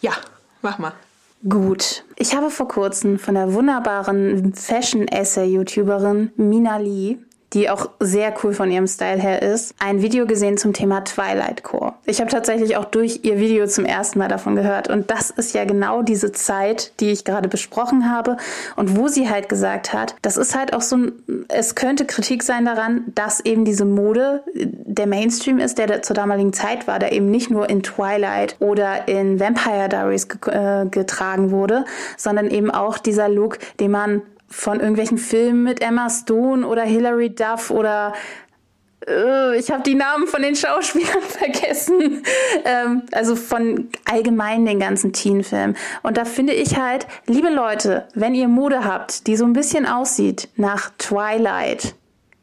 Ja, 0.00 0.12
mach 0.60 0.78
mal. 0.78 0.92
Gut. 1.42 2.04
Ich 2.16 2.34
habe 2.34 2.50
vor 2.50 2.66
kurzem 2.66 3.18
von 3.18 3.34
der 3.34 3.52
wunderbaren 3.52 4.54
Fashion-Essay-YouTuberin 4.54 6.32
Mina 6.36 6.78
Lee 6.78 7.18
die 7.56 7.70
auch 7.70 7.88
sehr 8.00 8.34
cool 8.44 8.52
von 8.52 8.70
ihrem 8.70 8.86
Style 8.86 9.18
her 9.18 9.40
ist, 9.40 9.74
ein 9.78 10.02
Video 10.02 10.26
gesehen 10.26 10.58
zum 10.58 10.74
Thema 10.74 11.00
Twilight 11.04 11.62
Core. 11.62 11.94
Ich 12.04 12.20
habe 12.20 12.30
tatsächlich 12.30 12.76
auch 12.76 12.84
durch 12.84 13.20
ihr 13.22 13.38
Video 13.38 13.66
zum 13.66 13.86
ersten 13.86 14.18
Mal 14.18 14.28
davon 14.28 14.56
gehört 14.56 14.88
und 14.90 15.10
das 15.10 15.30
ist 15.30 15.54
ja 15.54 15.64
genau 15.64 16.02
diese 16.02 16.32
Zeit, 16.32 16.92
die 17.00 17.10
ich 17.10 17.24
gerade 17.24 17.48
besprochen 17.48 18.12
habe 18.12 18.36
und 18.76 18.98
wo 18.98 19.08
sie 19.08 19.30
halt 19.30 19.48
gesagt 19.48 19.94
hat, 19.94 20.16
das 20.20 20.36
ist 20.36 20.54
halt 20.54 20.74
auch 20.74 20.82
so 20.82 20.98
ein, 20.98 21.12
es 21.48 21.74
könnte 21.74 22.04
Kritik 22.04 22.42
sein 22.42 22.66
daran, 22.66 23.04
dass 23.14 23.40
eben 23.40 23.64
diese 23.64 23.86
Mode 23.86 24.42
der 24.54 25.06
Mainstream 25.06 25.58
ist, 25.58 25.78
der 25.78 26.02
zur 26.02 26.14
damaligen 26.14 26.52
Zeit 26.52 26.86
war, 26.86 26.98
der 26.98 27.12
eben 27.12 27.30
nicht 27.30 27.50
nur 27.50 27.70
in 27.70 27.82
Twilight 27.82 28.56
oder 28.58 29.08
in 29.08 29.40
Vampire 29.40 29.88
Diaries 29.88 30.28
äh, 30.46 30.84
getragen 30.90 31.50
wurde, 31.50 31.86
sondern 32.18 32.50
eben 32.50 32.70
auch 32.70 32.98
dieser 32.98 33.30
Look, 33.30 33.58
den 33.80 33.92
man 33.92 34.20
von 34.48 34.80
irgendwelchen 34.80 35.18
Filmen 35.18 35.62
mit 35.62 35.82
Emma 35.82 36.08
Stone 36.10 36.66
oder 36.66 36.82
Hilary 36.82 37.34
Duff 37.34 37.70
oder 37.70 38.12
äh, 39.08 39.58
ich 39.58 39.70
habe 39.70 39.82
die 39.82 39.94
Namen 39.94 40.26
von 40.26 40.42
den 40.42 40.56
Schauspielern 40.56 41.22
vergessen. 41.28 42.22
ähm, 42.64 43.02
also 43.12 43.36
von 43.36 43.88
allgemein 44.04 44.66
den 44.66 44.80
ganzen 44.80 45.12
Teenfilmen. 45.12 45.76
Und 46.02 46.16
da 46.16 46.24
finde 46.24 46.52
ich 46.52 46.78
halt, 46.78 47.06
liebe 47.26 47.48
Leute, 47.48 48.08
wenn 48.14 48.34
ihr 48.34 48.48
Mode 48.48 48.84
habt, 48.84 49.26
die 49.26 49.36
so 49.36 49.44
ein 49.44 49.52
bisschen 49.52 49.86
aussieht 49.86 50.48
nach 50.56 50.90
Twilight, 50.98 51.94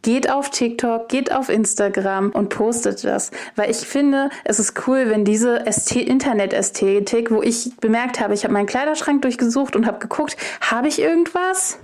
geht 0.01 0.29
auf 0.29 0.49
TikTok, 0.49 1.07
geht 1.07 1.31
auf 1.31 1.47
Instagram 1.47 2.31
und 2.31 2.49
postet 2.49 3.05
das. 3.05 3.31
Weil 3.55 3.71
ich 3.71 3.77
finde, 3.77 4.29
es 4.43 4.59
ist 4.59 4.85
cool, 4.85 5.09
wenn 5.09 5.23
diese 5.23 5.63
Internet-Ästhetik, 5.95 7.31
wo 7.31 7.41
ich 7.41 7.71
bemerkt 7.79 8.19
habe, 8.19 8.33
ich 8.33 8.43
habe 8.43 8.53
meinen 8.53 8.65
Kleiderschrank 8.65 9.21
durchgesucht 9.21 9.77
und 9.77 9.87
habe 9.87 9.99
geguckt, 9.99 10.35
habe 10.59 10.89
ich 10.89 10.99
irgendwas? 10.99 11.79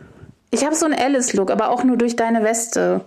Ich 0.52 0.66
habe 0.66 0.76
so 0.76 0.86
einen 0.86 1.00
Alice-Look, 1.00 1.52
aber 1.52 1.70
auch 1.70 1.84
nur 1.84 1.98
durch 1.98 2.16
deine 2.16 2.44
Weste. 2.44 3.02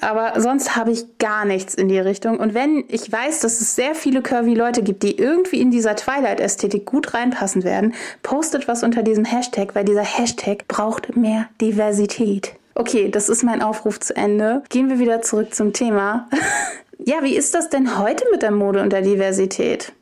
Aber 0.00 0.40
sonst 0.40 0.74
habe 0.74 0.90
ich 0.90 1.18
gar 1.18 1.44
nichts 1.44 1.74
in 1.74 1.88
die 1.88 1.98
Richtung. 1.98 2.40
Und 2.40 2.54
wenn 2.54 2.84
ich 2.88 3.10
weiß, 3.10 3.38
dass 3.40 3.60
es 3.60 3.76
sehr 3.76 3.94
viele 3.94 4.20
curvy 4.20 4.54
Leute 4.54 4.82
gibt, 4.82 5.04
die 5.04 5.16
irgendwie 5.16 5.60
in 5.60 5.70
dieser 5.70 5.94
Twilight-Ästhetik 5.94 6.84
gut 6.86 7.14
reinpassen 7.14 7.62
werden, 7.62 7.94
postet 8.22 8.66
was 8.66 8.82
unter 8.82 9.04
diesem 9.04 9.24
Hashtag, 9.24 9.74
weil 9.74 9.84
dieser 9.84 10.02
Hashtag 10.02 10.66
braucht 10.66 11.16
mehr 11.16 11.48
Diversität. 11.60 12.54
Okay, 12.74 13.10
das 13.10 13.28
ist 13.28 13.44
mein 13.44 13.62
Aufruf 13.62 14.00
zu 14.00 14.16
Ende. 14.16 14.62
Gehen 14.70 14.88
wir 14.88 14.98
wieder 14.98 15.22
zurück 15.22 15.54
zum 15.54 15.72
Thema. 15.72 16.28
ja, 16.98 17.22
wie 17.22 17.36
ist 17.36 17.54
das 17.54 17.70
denn 17.70 17.98
heute 17.98 18.24
mit 18.32 18.42
der 18.42 18.50
Mode 18.50 18.82
und 18.82 18.92
der 18.92 19.02
Diversität? 19.02 19.92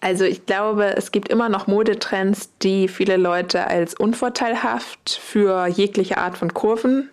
Also 0.00 0.24
ich 0.24 0.46
glaube, 0.46 0.96
es 0.96 1.12
gibt 1.12 1.28
immer 1.28 1.48
noch 1.48 1.66
Modetrends, 1.66 2.50
die 2.62 2.88
viele 2.88 3.16
Leute 3.16 3.66
als 3.66 3.94
unvorteilhaft 3.94 5.20
für 5.22 5.66
jegliche 5.66 6.16
Art 6.16 6.38
von 6.38 6.54
Kurven 6.54 7.10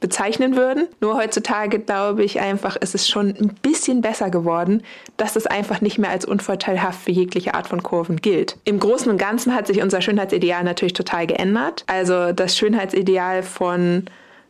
bezeichnen 0.00 0.56
würden. 0.56 0.88
Nur 1.00 1.16
heutzutage 1.16 1.78
glaube 1.78 2.24
ich 2.24 2.40
einfach, 2.40 2.76
ist 2.76 2.94
es 2.94 3.08
schon 3.08 3.28
ein 3.28 3.54
bisschen 3.62 4.02
besser 4.02 4.30
geworden, 4.30 4.82
dass 5.16 5.36
es 5.36 5.46
einfach 5.46 5.80
nicht 5.80 5.98
mehr 5.98 6.10
als 6.10 6.24
unvorteilhaft 6.24 7.02
für 7.04 7.12
jegliche 7.12 7.54
Art 7.54 7.68
von 7.68 7.82
Kurven 7.82 8.16
gilt. 8.16 8.56
Im 8.64 8.78
Großen 8.78 9.10
und 9.10 9.18
Ganzen 9.18 9.54
hat 9.54 9.66
sich 9.66 9.82
unser 9.82 10.00
Schönheitsideal 10.00 10.64
natürlich 10.64 10.92
total 10.92 11.26
geändert. 11.26 11.84
Also 11.86 12.32
das 12.32 12.56
Schönheitsideal 12.56 13.42
von 13.42 14.04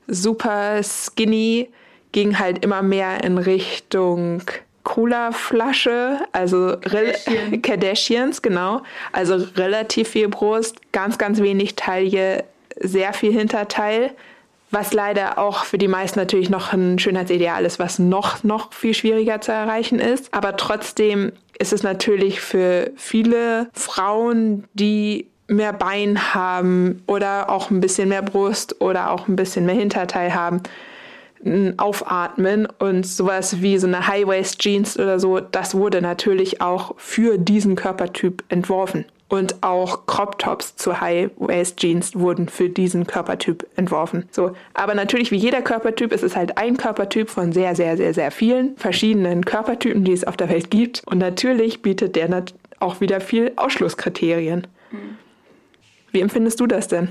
super 0.09 0.83
skinny 0.83 1.69
ging 2.13 2.39
halt 2.39 2.65
immer 2.65 2.83
mehr 2.83 3.23
in 3.23 3.39
Richtung 3.39 4.43
Cola-Flasche, 4.87 6.21
also 6.31 6.77
Kardashian. 6.81 7.61
Kardashians, 7.63 8.41
genau. 8.41 8.83
Also 9.11 9.35
relativ 9.57 10.11
viel 10.11 10.29
Brust, 10.29 10.77
ganz, 10.93 11.19
ganz 11.19 11.41
wenig 11.41 11.75
Taille, 11.75 12.45
sehr 12.79 13.13
viel 13.13 13.33
Hinterteil. 13.33 14.13
Was 14.71 14.93
leider 14.93 15.39
auch 15.39 15.65
für 15.65 15.77
die 15.77 15.89
meisten 15.89 16.21
natürlich 16.21 16.51
noch 16.51 16.73
ein 16.73 17.01
Schönheitsideal 17.01 17.65
ist, 17.65 17.81
was 17.81 17.99
noch, 17.99 18.45
noch 18.45 18.73
viel 18.73 18.95
schwieriger 18.95 19.41
zu 19.41 19.51
erreichen 19.51 19.99
ist. 19.99 20.33
Aber 20.33 20.57
trotzdem 20.57 21.33
ist 21.59 21.73
es 21.73 21.83
natürlich 21.83 22.41
für 22.41 22.93
viele 22.95 23.69
Frauen, 23.73 24.65
die 24.75 25.27
mehr 25.49 25.73
Bein 25.73 26.33
haben 26.33 27.03
oder 27.09 27.51
auch 27.51 27.71
ein 27.71 27.81
bisschen 27.81 28.09
mehr 28.09 28.23
Brust 28.23 28.81
oder 28.81 29.11
auch 29.11 29.27
ein 29.27 29.35
bisschen 29.35 29.67
mehr 29.67 29.75
Hinterteil 29.75 30.33
haben, 30.35 30.63
Aufatmen 31.77 32.67
und 32.79 33.07
sowas 33.07 33.63
wie 33.63 33.79
so 33.79 33.87
eine 33.87 34.07
High-Waist-Jeans 34.07 34.99
oder 34.99 35.21
so, 35.21 35.41
das 35.41 35.75
wurde 35.75 36.03
natürlich 36.03 36.61
auch 36.61 36.95
für 36.97 37.39
diesen 37.39 37.77
Körpertyp 37.77 38.43
entworfen. 38.49 39.05
Und 39.29 39.63
auch 39.63 40.07
Crop 40.07 40.39
Tops 40.39 40.77
zu 40.77 41.01
High-Waist 41.01 41.79
Jeans 41.79 42.15
wurden 42.15 42.49
für 42.49 42.69
diesen 42.69 43.09
Körpertyp 43.09 43.67
entworfen. 43.75 44.29
So. 44.31 44.53
Aber 44.73 44.95
natürlich, 44.95 45.33
wie 45.33 45.37
jeder 45.37 45.63
Körpertyp, 45.63 46.13
ist 46.13 46.23
es 46.23 46.37
halt 46.37 46.59
ein 46.59 46.77
Körpertyp 46.77 47.29
von 47.29 47.53
sehr, 47.53 47.75
sehr, 47.75 47.97
sehr, 47.97 48.15
sehr 48.15 48.31
vielen 48.31 48.77
verschiedenen 48.77 49.45
Körpertypen, 49.45 50.05
die 50.05 50.13
es 50.13 50.25
auf 50.25 50.37
der 50.37 50.49
Welt 50.49 50.71
gibt. 50.71 51.03
Und 51.07 51.19
natürlich 51.19 51.83
bietet 51.83 52.15
der 52.15 52.45
auch 52.79 53.01
wieder 53.01 53.21
viel 53.21 53.53
Ausschlusskriterien. 53.57 54.69
Mhm. 54.93 55.17
Wie 56.13 56.21
empfindest 56.21 56.61
du 56.61 56.69
das 56.69 56.87
denn? 56.87 57.09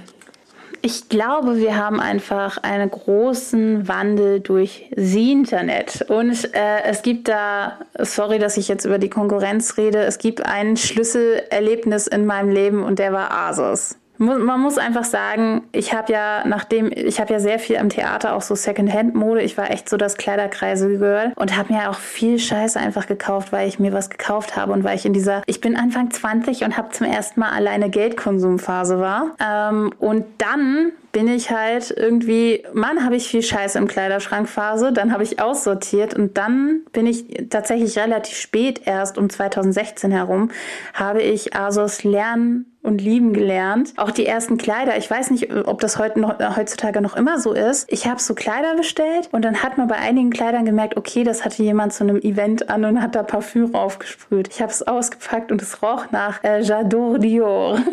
Ich 0.86 1.10
glaube, 1.10 1.58
wir 1.58 1.78
haben 1.78 2.00
einfach 2.00 2.60
einen 2.60 2.92
großen 2.92 3.88
Wandel 3.88 4.40
durch 4.40 4.88
das 4.96 5.16
Internet. 5.16 6.06
Und 6.10 6.54
äh, 6.54 6.84
es 6.84 7.02
gibt 7.02 7.28
da, 7.28 7.80
sorry, 7.98 8.38
dass 8.38 8.56
ich 8.56 8.68
jetzt 8.68 8.86
über 8.86 9.00
die 9.00 9.10
Konkurrenz 9.10 9.78
rede, 9.78 10.04
es 10.04 10.20
gibt 10.20 10.46
ein 10.46 10.78
Schlüsselerlebnis 10.78 12.06
in 12.06 12.28
meinem 12.28 12.52
Leben 12.52 12.84
und 12.84 13.00
der 13.00 13.12
war 13.14 13.32
Asos. 13.32 13.98
Man 14.18 14.60
muss 14.60 14.78
einfach 14.78 15.04
sagen, 15.04 15.64
ich 15.72 15.94
habe 15.94 16.12
ja, 16.14 16.44
nachdem, 16.46 16.92
ich 16.94 17.20
habe 17.20 17.34
ja 17.34 17.40
sehr 17.40 17.60
viel 17.60 17.78
am 17.78 17.90
Theater 17.90 18.36
auch 18.36 18.42
so 18.42 18.56
Secondhand-Mode. 18.56 19.42
Ich 19.42 19.58
war 19.58 19.72
echt 19.72 19.90
so 19.90 19.98
das 19.98 20.16
Kleiderkreise-Girl 20.18 21.34
und 21.36 21.58
habe 21.58 21.74
mir 21.74 21.90
auch 21.90 21.96
viel 21.96 22.40
Scheiße 22.40 22.80
einfach 22.80 23.08
gekauft, 23.08 23.52
weil 23.52 23.68
ich 23.68 23.80
mir 23.80 23.94
was 23.94 24.10
gekauft 24.10 24.56
habe 24.56 24.72
und 24.72 24.84
weil 24.84 24.96
ich 24.96 25.06
in 25.06 25.14
dieser, 25.14 25.42
ich 25.48 25.62
bin 25.62 25.76
Anfang 25.76 26.12
20 26.12 26.64
und 26.64 26.78
habe 26.78 26.90
zum 26.90 27.08
ersten 27.08 27.40
Mal 27.40 27.52
alleine 27.52 27.90
Geldkonsumphase 27.90 29.00
war. 29.00 29.36
Ähm, 29.40 29.92
und 30.00 30.26
dann 30.38 30.92
bin 31.16 31.30
ich 31.30 31.50
halt 31.50 31.94
irgendwie, 31.96 32.66
Mann, 32.74 33.06
habe 33.06 33.16
ich 33.16 33.30
viel 33.30 33.42
Scheiße 33.42 33.78
im 33.78 33.88
Kleiderschrank 33.88 34.50
Phase, 34.50 34.92
dann 34.92 35.14
habe 35.14 35.24
ich 35.24 35.40
aussortiert 35.42 36.14
und 36.14 36.38
dann 36.38 36.82
bin 36.92 37.08
ich 37.08 37.48
tatsächlich 37.50 37.98
relativ 37.98 38.38
spät 38.38 38.82
erst 38.84 39.18
um 39.18 39.30
2016 39.30 40.12
herum, 40.12 40.52
habe 40.94 41.22
ich 41.22 41.56
Asos 41.56 42.04
lernen 42.04 42.75
und 42.86 43.02
lieben 43.02 43.34
gelernt. 43.34 43.94
Auch 43.98 44.12
die 44.12 44.26
ersten 44.26 44.58
Kleider. 44.58 44.98
Ich 44.98 45.10
weiß 45.10 45.32
nicht, 45.32 45.52
ob 45.68 45.82
das 45.82 45.98
heute 45.98 46.20
noch, 46.20 46.40
heutzutage 46.56 47.02
noch 47.02 47.16
immer 47.16 47.40
so 47.40 47.54
ist. 47.54 47.92
Ich 47.92 48.08
habe 48.08 48.22
so 48.22 48.36
Kleider 48.36 48.76
bestellt 48.76 49.30
und 49.32 49.44
dann 49.44 49.64
hat 49.64 49.78
man 49.78 49.88
bei 49.88 49.96
einigen 49.96 50.30
Kleidern 50.30 50.66
gemerkt, 50.66 50.96
okay, 50.96 51.24
das 51.24 51.44
hatte 51.44 51.64
jemand 51.64 51.94
zu 51.94 52.04
einem 52.04 52.18
Event 52.18 52.70
an 52.70 52.86
und 52.86 53.02
hat 53.02 53.16
da 53.16 53.24
Parfüm 53.24 53.76
aufgesprüht. 53.76 54.50
Ich 54.50 54.62
habe 54.62 54.72
es 54.72 54.84
ausgepackt 54.88 55.52
und 55.52 55.62
es 55.62 55.82
roch 55.82 56.12
nach 56.12 56.44
äh, 56.44 56.60
J'adore 56.60 57.18
Dior. 57.18 57.80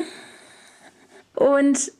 Und 1.34 1.92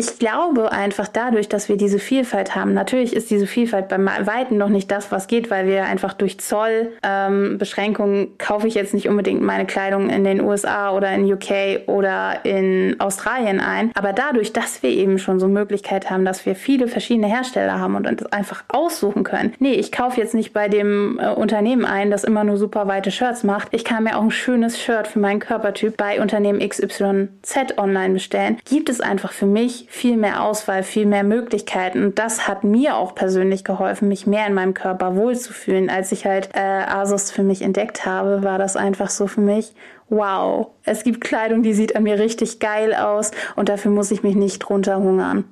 ich 0.00 0.18
glaube 0.18 0.72
einfach 0.72 1.08
dadurch, 1.08 1.50
dass 1.50 1.68
wir 1.68 1.76
diese 1.76 1.98
Vielfalt 1.98 2.56
haben. 2.56 2.72
Natürlich 2.72 3.14
ist 3.14 3.30
diese 3.30 3.46
Vielfalt 3.46 3.88
beim 3.88 4.06
Weiten 4.06 4.56
noch 4.56 4.70
nicht 4.70 4.90
das, 4.90 5.12
was 5.12 5.26
geht, 5.26 5.50
weil 5.50 5.66
wir 5.66 5.84
einfach 5.84 6.14
durch 6.14 6.40
Zollbeschränkungen 6.40 8.20
ähm, 8.22 8.38
kaufe 8.38 8.66
ich 8.66 8.74
jetzt 8.74 8.94
nicht 8.94 9.10
unbedingt 9.10 9.42
meine 9.42 9.66
Kleidung 9.66 10.08
in 10.08 10.24
den 10.24 10.40
USA 10.40 10.92
oder 10.92 11.12
in 11.12 11.30
UK 11.30 11.86
oder 11.86 12.46
in 12.46 12.98
Australien 12.98 13.60
ein. 13.60 13.90
Aber 13.94 14.14
dadurch, 14.14 14.54
dass 14.54 14.82
wir 14.82 14.88
eben 14.88 15.18
schon 15.18 15.38
so 15.38 15.48
Möglichkeit 15.48 16.08
haben, 16.08 16.24
dass 16.24 16.46
wir 16.46 16.54
viele 16.54 16.88
verschiedene 16.88 17.26
Hersteller 17.26 17.78
haben 17.78 17.94
und 17.94 18.06
uns 18.06 18.24
einfach 18.32 18.64
aussuchen 18.68 19.22
können. 19.22 19.52
Nee, 19.58 19.74
ich 19.74 19.92
kaufe 19.92 20.18
jetzt 20.18 20.32
nicht 20.32 20.54
bei 20.54 20.68
dem 20.68 21.18
äh, 21.18 21.28
Unternehmen 21.28 21.84
ein, 21.84 22.10
das 22.10 22.24
immer 22.24 22.44
nur 22.44 22.56
super 22.56 22.86
weite 22.86 23.10
Shirts 23.10 23.44
macht. 23.44 23.68
Ich 23.72 23.84
kann 23.84 24.04
mir 24.04 24.16
auch 24.16 24.22
ein 24.22 24.30
schönes 24.30 24.80
Shirt 24.80 25.08
für 25.08 25.18
meinen 25.18 25.40
Körpertyp 25.40 25.98
bei 25.98 26.22
Unternehmen 26.22 26.66
XYZ 26.66 27.76
online 27.76 28.14
bestellen. 28.14 28.56
Gibt 28.64 28.88
es 28.88 29.02
einfach 29.02 29.32
für 29.32 29.44
mich 29.44 29.88
viel 29.92 30.16
mehr 30.16 30.44
Auswahl, 30.44 30.84
viel 30.84 31.04
mehr 31.04 31.24
Möglichkeiten. 31.24 32.04
Und 32.04 32.20
das 32.20 32.46
hat 32.46 32.62
mir 32.62 32.94
auch 32.94 33.16
persönlich 33.16 33.64
geholfen, 33.64 34.06
mich 34.06 34.24
mehr 34.24 34.46
in 34.46 34.54
meinem 34.54 34.72
Körper 34.72 35.16
wohlzufühlen. 35.16 35.90
Als 35.90 36.12
ich 36.12 36.26
halt 36.26 36.50
äh, 36.54 36.60
Asus 36.60 37.32
für 37.32 37.42
mich 37.42 37.60
entdeckt 37.60 38.06
habe, 38.06 38.44
war 38.44 38.56
das 38.56 38.76
einfach 38.76 39.10
so 39.10 39.26
für 39.26 39.40
mich, 39.40 39.72
wow, 40.08 40.68
es 40.84 41.02
gibt 41.02 41.20
Kleidung, 41.20 41.64
die 41.64 41.74
sieht 41.74 41.96
an 41.96 42.04
mir 42.04 42.20
richtig 42.20 42.60
geil 42.60 42.94
aus 42.94 43.32
und 43.56 43.68
dafür 43.68 43.90
muss 43.90 44.12
ich 44.12 44.22
mich 44.22 44.36
nicht 44.36 44.70
runterhungern. 44.70 45.44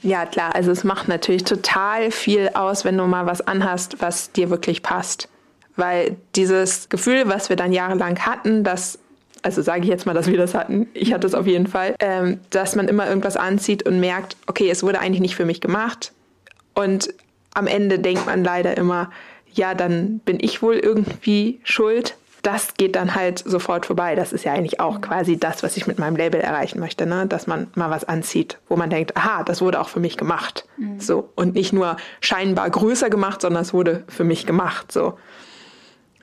Ja, 0.00 0.24
klar, 0.24 0.54
also 0.54 0.70
es 0.70 0.82
macht 0.82 1.08
natürlich 1.08 1.44
total 1.44 2.10
viel 2.10 2.50
aus, 2.54 2.86
wenn 2.86 2.96
du 2.96 3.04
mal 3.04 3.26
was 3.26 3.46
anhast, 3.46 4.00
was 4.00 4.32
dir 4.32 4.48
wirklich 4.48 4.82
passt. 4.82 5.28
Weil 5.76 6.16
dieses 6.36 6.88
Gefühl, 6.88 7.24
was 7.26 7.50
wir 7.50 7.56
dann 7.56 7.74
jahrelang 7.74 8.18
hatten, 8.20 8.64
dass 8.64 8.98
also 9.42 9.62
sage 9.62 9.82
ich 9.82 9.88
jetzt 9.88 10.06
mal, 10.06 10.14
dass 10.14 10.26
wir 10.26 10.36
das 10.36 10.54
hatten, 10.54 10.88
ich 10.94 11.12
hatte 11.12 11.26
es 11.26 11.34
auf 11.34 11.46
jeden 11.46 11.66
Fall, 11.66 11.94
ähm, 12.00 12.40
dass 12.50 12.74
man 12.76 12.88
immer 12.88 13.08
irgendwas 13.08 13.36
anzieht 13.36 13.86
und 13.86 14.00
merkt, 14.00 14.36
okay, 14.46 14.70
es 14.70 14.82
wurde 14.82 15.00
eigentlich 15.00 15.20
nicht 15.20 15.36
für 15.36 15.44
mich 15.44 15.60
gemacht. 15.60 16.12
Und 16.74 17.12
am 17.54 17.66
Ende 17.66 17.98
denkt 17.98 18.26
man 18.26 18.44
leider 18.44 18.76
immer, 18.76 19.10
ja, 19.52 19.74
dann 19.74 20.20
bin 20.20 20.38
ich 20.40 20.62
wohl 20.62 20.76
irgendwie 20.76 21.60
schuld. 21.64 22.16
Das 22.42 22.74
geht 22.74 22.94
dann 22.94 23.16
halt 23.16 23.40
sofort 23.44 23.86
vorbei. 23.86 24.14
Das 24.14 24.32
ist 24.32 24.44
ja 24.44 24.52
eigentlich 24.52 24.78
auch 24.78 25.00
quasi 25.00 25.38
das, 25.38 25.64
was 25.64 25.76
ich 25.76 25.88
mit 25.88 25.98
meinem 25.98 26.14
Label 26.14 26.40
erreichen 26.40 26.78
möchte, 26.78 27.04
ne? 27.04 27.26
dass 27.26 27.48
man 27.48 27.66
mal 27.74 27.90
was 27.90 28.04
anzieht, 28.04 28.58
wo 28.68 28.76
man 28.76 28.90
denkt, 28.90 29.16
aha, 29.16 29.42
das 29.42 29.60
wurde 29.60 29.80
auch 29.80 29.88
für 29.88 29.98
mich 29.98 30.16
gemacht. 30.16 30.66
Mhm. 30.76 31.00
So. 31.00 31.30
Und 31.34 31.54
nicht 31.54 31.72
nur 31.72 31.96
scheinbar 32.20 32.70
größer 32.70 33.10
gemacht, 33.10 33.40
sondern 33.40 33.62
es 33.62 33.74
wurde 33.74 34.04
für 34.06 34.24
mich 34.24 34.46
gemacht. 34.46 34.92
So. 34.92 35.18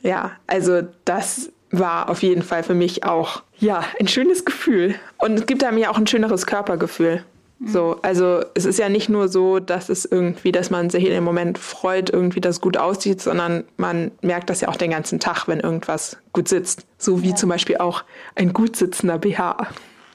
Ja, 0.01 0.31
also 0.47 0.83
das 1.03 1.51
war 1.79 2.09
auf 2.09 2.23
jeden 2.23 2.41
Fall 2.41 2.63
für 2.63 2.73
mich 2.73 3.03
auch 3.03 3.43
ja 3.59 3.83
ein 3.99 4.07
schönes 4.07 4.45
Gefühl 4.45 4.95
und 5.17 5.39
es 5.39 5.45
gibt 5.45 5.63
einem 5.63 5.77
ja 5.77 5.89
auch 5.89 5.97
ein 5.97 6.07
schöneres 6.07 6.45
Körpergefühl. 6.45 7.23
Mhm. 7.59 7.67
So, 7.67 7.99
also 8.01 8.41
es 8.53 8.65
ist 8.65 8.79
ja 8.79 8.89
nicht 8.89 9.09
nur 9.09 9.29
so, 9.29 9.59
dass 9.59 9.89
es 9.89 10.05
irgendwie, 10.05 10.51
dass 10.51 10.69
man 10.69 10.89
sich 10.89 11.05
in 11.05 11.11
dem 11.11 11.23
Moment 11.23 11.57
freut, 11.57 12.09
irgendwie, 12.09 12.41
dass 12.41 12.57
es 12.57 12.61
gut 12.61 12.77
aussieht, 12.77 13.21
sondern 13.21 13.63
man 13.77 14.11
merkt 14.21 14.49
das 14.49 14.61
ja 14.61 14.67
auch 14.67 14.75
den 14.75 14.91
ganzen 14.91 15.19
Tag, 15.19 15.47
wenn 15.47 15.61
irgendwas 15.61 16.17
gut 16.33 16.47
sitzt. 16.47 16.85
So 16.97 17.23
wie 17.23 17.29
ja. 17.29 17.35
zum 17.35 17.49
Beispiel 17.49 17.77
auch 17.77 18.03
ein 18.35 18.51
gut 18.51 18.75
sitzender 18.75 19.17
BH. 19.17 19.67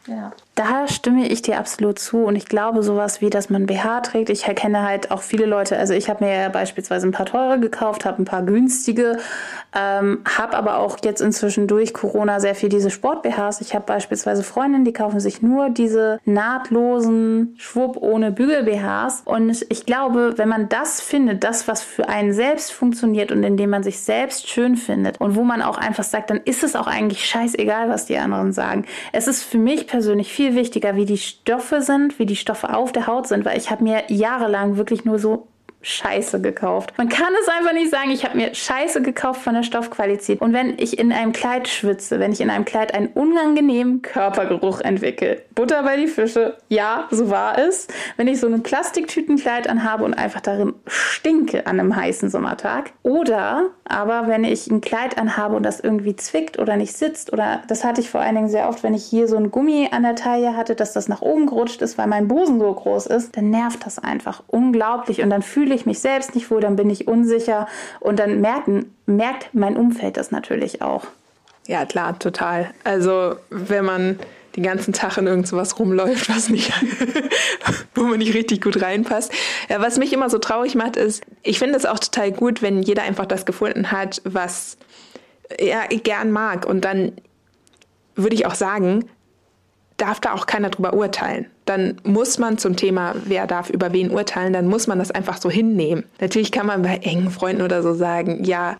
Ja. 0.07 0.33
Da 0.61 0.87
stimme 0.88 1.26
ich 1.26 1.40
dir 1.40 1.59
absolut 1.59 1.99
zu 1.99 2.25
und 2.25 2.37
ich 2.37 2.45
glaube 2.45 2.82
sowas 2.82 3.23
wie, 3.23 3.30
dass 3.30 3.49
man 3.49 3.65
BH 3.65 4.02
trägt. 4.02 4.28
Ich 4.28 4.47
erkenne 4.47 4.82
halt 4.87 5.11
auch 5.11 5.23
viele 5.23 5.47
Leute, 5.47 5.78
also 5.78 5.95
ich 5.95 6.11
habe 6.11 6.23
mir 6.23 6.34
ja 6.34 6.49
beispielsweise 6.50 7.08
ein 7.08 7.13
paar 7.13 7.25
teure 7.25 7.58
gekauft, 7.58 8.04
habe 8.04 8.21
ein 8.21 8.26
paar 8.26 8.43
günstige, 8.43 9.17
ähm, 9.75 10.19
habe 10.26 10.58
aber 10.58 10.80
auch 10.80 10.99
jetzt 11.02 11.23
inzwischen 11.23 11.67
durch 11.67 11.95
Corona 11.95 12.41
sehr 12.41 12.54
viel 12.54 12.69
diese 12.69 12.91
Sport-BHs. 12.91 13.63
Ich 13.63 13.75
habe 13.75 13.87
beispielsweise 13.87 14.43
Freundinnen, 14.43 14.84
die 14.84 14.93
kaufen 14.93 15.19
sich 15.19 15.41
nur 15.41 15.71
diese 15.71 16.21
nahtlosen, 16.26 17.54
schwupp 17.56 17.97
ohne 17.97 18.30
Bügel-BHs 18.30 19.23
und 19.25 19.65
ich 19.71 19.87
glaube, 19.87 20.34
wenn 20.37 20.50
man 20.50 20.69
das 20.69 21.00
findet, 21.00 21.43
das, 21.43 21.69
was 21.69 21.82
für 21.82 22.06
einen 22.11 22.34
selbst 22.34 22.71
funktioniert 22.71 23.32
und 23.32 23.45
in 23.45 23.56
dem 23.56 23.71
man 23.71 23.82
sich 23.82 24.00
selbst 24.00 24.50
schön 24.50 24.76
findet 24.76 25.23
und 25.23 25.37
wo 25.37 25.43
man 25.43 25.63
auch 25.63 25.78
einfach 25.78 26.04
sagt, 26.04 26.28
dann 26.28 26.43
ist 26.45 26.63
es 26.63 26.76
auch 26.76 26.87
eigentlich 26.87 27.25
scheißegal, 27.25 27.89
was 27.89 28.04
die 28.04 28.19
anderen 28.19 28.52
sagen. 28.52 28.84
Es 29.13 29.26
ist 29.26 29.43
für 29.43 29.56
mich 29.56 29.87
persönlich 29.87 30.30
viel 30.30 30.50
viel 30.50 30.60
wichtiger, 30.60 30.97
wie 30.97 31.04
die 31.04 31.19
Stoffe 31.19 31.80
sind, 31.80 32.19
wie 32.19 32.26
die 32.26 32.36
Stoffe 32.36 32.75
auf 32.75 32.93
der 32.93 33.06
Haut 33.06 33.28
sind, 33.28 33.45
weil 33.45 33.58
ich 33.58 33.71
habe 33.71 33.82
mir 33.82 34.04
jahrelang 34.08 34.76
wirklich 34.76 35.04
nur 35.04 35.19
so 35.19 35.47
Scheiße 35.82 36.40
gekauft. 36.40 36.93
Man 36.99 37.08
kann 37.08 37.32
es 37.43 37.49
einfach 37.49 37.73
nicht 37.73 37.90
sagen, 37.90 38.10
ich 38.10 38.25
habe 38.25 38.36
mir 38.36 38.54
Scheiße 38.54 39.02
gekauft 39.02 39.43
von 39.43 39.54
der 39.54 39.62
Stoffqualität. 39.62 40.40
Und 40.40 40.52
wenn 40.52 40.78
ich 40.78 40.99
in 40.99 41.12
einem 41.12 41.32
Kleid 41.32 41.69
schwitze, 41.69 42.21
wenn 42.21 42.32
ich 42.32 42.40
in 42.40 42.50
einem 42.50 42.64
Kleid 42.64 42.95
einen 42.95 43.08
unangenehmen 43.08 44.02
Körpergeruch 44.02 44.80
entwickle, 44.80 45.43
Butter 45.54 45.82
bei 45.82 45.97
die 45.97 46.06
Fische, 46.06 46.56
ja, 46.69 47.08
so 47.10 47.30
war 47.30 47.58
es. 47.58 47.88
Wenn 48.16 48.28
ich 48.28 48.40
so 48.40 48.47
ein 48.47 48.62
Plastiktütenkleid 48.62 49.69
anhabe 49.69 50.04
und 50.04 50.14
einfach 50.14 50.40
darin 50.40 50.75
stinke 50.86 51.66
an 51.66 51.80
einem 51.80 51.97
heißen 51.97 52.28
Sommertag. 52.30 52.93
Oder 53.02 53.71
aber 53.84 54.28
wenn 54.28 54.45
ich 54.45 54.69
ein 54.69 54.80
Kleid 54.80 55.19
anhabe 55.19 55.56
und 55.56 55.64
das 55.64 55.80
irgendwie 55.80 56.14
zwickt 56.14 56.58
oder 56.58 56.76
nicht 56.76 56.97
sitzt, 56.97 57.32
oder 57.32 57.62
das 57.66 57.82
hatte 57.84 58.00
ich 58.00 58.08
vor 58.08 58.21
allen 58.21 58.36
Dingen 58.36 58.49
sehr 58.49 58.69
oft, 58.69 58.82
wenn 58.84 58.95
ich 58.95 59.04
hier 59.04 59.26
so 59.26 59.36
ein 59.36 59.50
Gummi 59.50 59.88
an 59.90 60.04
der 60.04 60.14
Taille 60.14 60.56
hatte, 60.56 60.76
dass 60.76 60.93
das 60.93 61.08
nach 61.08 61.23
oben 61.23 61.47
gerutscht 61.47 61.82
ist, 61.82 61.99
weil 61.99 62.06
mein 62.06 62.28
Busen 62.28 62.60
so 62.60 62.73
groß 62.73 63.06
ist, 63.06 63.36
dann 63.36 63.50
nervt 63.50 63.84
das 63.84 63.99
einfach 63.99 64.45
unglaublich. 64.47 65.23
Und 65.23 65.30
dann 65.30 65.43
fühle 65.43 65.70
fühle 65.71 65.78
ich 65.78 65.87
mich 65.87 66.00
selbst 66.00 66.35
nicht 66.35 66.50
wohl, 66.50 66.61
dann 66.61 66.75
bin 66.75 66.91
ich 66.91 67.06
unsicher 67.06 67.69
und 68.00 68.19
dann 68.19 68.41
merken, 68.41 68.93
merkt 69.06 69.54
mein 69.54 69.76
Umfeld 69.76 70.17
das 70.17 70.33
natürlich 70.33 70.83
auch. 70.83 71.04
Ja, 71.69 71.85
klar, 71.85 72.19
total. 72.19 72.73
Also 72.83 73.37
wenn 73.50 73.85
man 73.85 74.19
den 74.56 74.65
ganzen 74.65 74.93
Tag 74.93 75.17
in 75.19 75.28
irgendwas 75.28 75.78
rumläuft, 75.78 76.28
was 76.28 76.49
nicht, 76.49 76.73
wo 77.95 78.02
man 78.02 78.19
nicht 78.19 78.35
richtig 78.35 78.63
gut 78.63 78.83
reinpasst. 78.83 79.33
Ja, 79.69 79.80
was 79.80 79.97
mich 79.99 80.13
immer 80.13 80.28
so 80.28 80.39
traurig 80.39 80.75
macht, 80.75 80.97
ist, 80.97 81.23
ich 81.45 81.61
finde 81.61 81.76
es 81.76 81.87
auch 81.87 82.00
total 82.00 82.33
gut, 82.33 82.63
wenn 82.63 82.83
jeder 82.83 83.04
einfach 83.04 83.26
das 83.26 83.47
gefunden 83.47 83.93
hat, 83.93 84.21
was 84.25 84.76
er 85.56 85.87
gern 85.87 86.33
mag. 86.33 86.67
Und 86.67 86.85
dann 86.85 87.13
würde 88.17 88.35
ich 88.35 88.45
auch 88.47 88.56
sagen, 88.56 89.09
darf 89.99 90.19
da 90.19 90.33
auch 90.33 90.47
keiner 90.47 90.71
drüber 90.71 90.95
urteilen. 90.95 91.47
Dann 91.71 92.00
muss 92.02 92.39
man 92.39 92.59
zum 92.59 92.75
Thema, 92.75 93.15
wer 93.26 93.47
darf 93.47 93.71
über 93.71 93.93
wen 93.93 94.11
urteilen, 94.11 94.52
dann 94.52 94.67
muss 94.67 94.89
man 94.89 94.99
das 94.99 95.13
einfach 95.13 95.41
so 95.41 95.49
hinnehmen. 95.49 96.02
Natürlich 96.21 96.50
kann 96.50 96.67
man 96.67 96.83
bei 96.83 96.97
engen 96.97 97.30
Freunden 97.30 97.63
oder 97.63 97.80
so 97.80 97.95
sagen, 97.95 98.43
ja, 98.43 98.76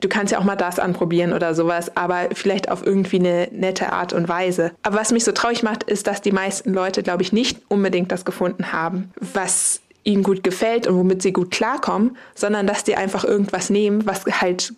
du 0.00 0.08
kannst 0.08 0.32
ja 0.32 0.38
auch 0.38 0.44
mal 0.44 0.56
das 0.56 0.78
anprobieren 0.78 1.34
oder 1.34 1.54
sowas, 1.54 1.94
aber 1.94 2.30
vielleicht 2.32 2.70
auf 2.70 2.86
irgendwie 2.86 3.18
eine 3.18 3.48
nette 3.52 3.92
Art 3.92 4.14
und 4.14 4.30
Weise. 4.30 4.72
Aber 4.82 4.96
was 4.96 5.12
mich 5.12 5.24
so 5.24 5.32
traurig 5.32 5.62
macht, 5.62 5.82
ist, 5.82 6.06
dass 6.06 6.22
die 6.22 6.32
meisten 6.32 6.72
Leute, 6.72 7.02
glaube 7.02 7.20
ich, 7.22 7.34
nicht 7.34 7.60
unbedingt 7.68 8.10
das 8.10 8.24
gefunden 8.24 8.72
haben, 8.72 9.12
was 9.20 9.82
ihnen 10.02 10.22
gut 10.22 10.42
gefällt 10.42 10.86
und 10.86 10.96
womit 10.96 11.20
sie 11.20 11.34
gut 11.34 11.50
klarkommen, 11.50 12.16
sondern 12.34 12.66
dass 12.66 12.82
die 12.82 12.96
einfach 12.96 13.24
irgendwas 13.24 13.68
nehmen, 13.68 14.06
was 14.06 14.24
halt 14.40 14.72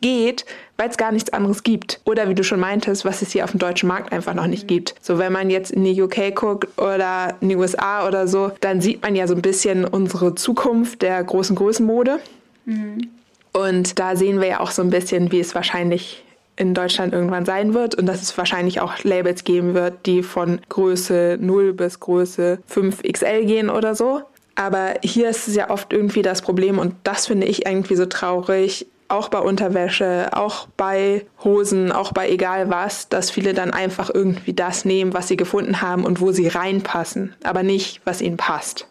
geht, 0.00 0.44
weil 0.76 0.88
es 0.88 0.96
gar 0.96 1.12
nichts 1.12 1.32
anderes 1.32 1.62
gibt. 1.62 2.00
Oder 2.04 2.28
wie 2.28 2.34
du 2.34 2.44
schon 2.44 2.60
meintest, 2.60 3.04
was 3.04 3.22
es 3.22 3.32
hier 3.32 3.44
auf 3.44 3.50
dem 3.50 3.60
deutschen 3.60 3.88
Markt 3.88 4.12
einfach 4.12 4.34
noch 4.34 4.46
nicht 4.46 4.68
gibt. 4.68 4.94
So, 5.00 5.18
wenn 5.18 5.32
man 5.32 5.50
jetzt 5.50 5.70
in 5.70 5.84
die 5.84 6.00
UK 6.00 6.34
guckt 6.34 6.80
oder 6.80 7.34
in 7.40 7.48
die 7.48 7.56
USA 7.56 8.06
oder 8.06 8.28
so, 8.28 8.52
dann 8.60 8.80
sieht 8.80 9.02
man 9.02 9.16
ja 9.16 9.26
so 9.26 9.34
ein 9.34 9.42
bisschen 9.42 9.84
unsere 9.84 10.34
Zukunft 10.34 11.02
der 11.02 11.22
großen 11.22 11.56
Größenmode. 11.56 12.20
Mhm. 12.64 13.08
Und 13.52 13.98
da 13.98 14.16
sehen 14.16 14.40
wir 14.40 14.48
ja 14.48 14.60
auch 14.60 14.70
so 14.70 14.82
ein 14.82 14.90
bisschen, 14.90 15.32
wie 15.32 15.40
es 15.40 15.54
wahrscheinlich 15.54 16.22
in 16.56 16.74
Deutschland 16.74 17.12
irgendwann 17.12 17.44
sein 17.44 17.74
wird 17.74 17.94
und 17.94 18.06
dass 18.06 18.22
es 18.22 18.36
wahrscheinlich 18.36 18.80
auch 18.80 19.02
Labels 19.04 19.44
geben 19.44 19.74
wird, 19.74 20.06
die 20.06 20.22
von 20.22 20.60
Größe 20.68 21.38
0 21.40 21.74
bis 21.74 22.00
Größe 22.00 22.58
5XL 22.70 23.44
gehen 23.44 23.70
oder 23.70 23.94
so. 23.94 24.22
Aber 24.54 24.94
hier 25.02 25.28
ist 25.28 25.48
es 25.48 25.54
ja 25.54 25.68
oft 25.68 25.92
irgendwie 25.92 26.22
das 26.22 26.40
Problem 26.40 26.78
und 26.78 26.94
das 27.04 27.26
finde 27.26 27.46
ich 27.46 27.66
irgendwie 27.66 27.94
so 27.94 28.06
traurig, 28.06 28.86
auch 29.08 29.28
bei 29.28 29.38
Unterwäsche, 29.38 30.28
auch 30.32 30.68
bei 30.76 31.26
Hosen, 31.44 31.92
auch 31.92 32.12
bei 32.12 32.28
egal 32.28 32.70
was, 32.70 33.08
dass 33.08 33.30
viele 33.30 33.54
dann 33.54 33.72
einfach 33.72 34.10
irgendwie 34.12 34.52
das 34.52 34.84
nehmen, 34.84 35.14
was 35.14 35.28
sie 35.28 35.36
gefunden 35.36 35.80
haben 35.80 36.04
und 36.04 36.20
wo 36.20 36.32
sie 36.32 36.48
reinpassen, 36.48 37.34
aber 37.44 37.62
nicht, 37.62 38.00
was 38.04 38.20
ihnen 38.20 38.36
passt. 38.36 38.86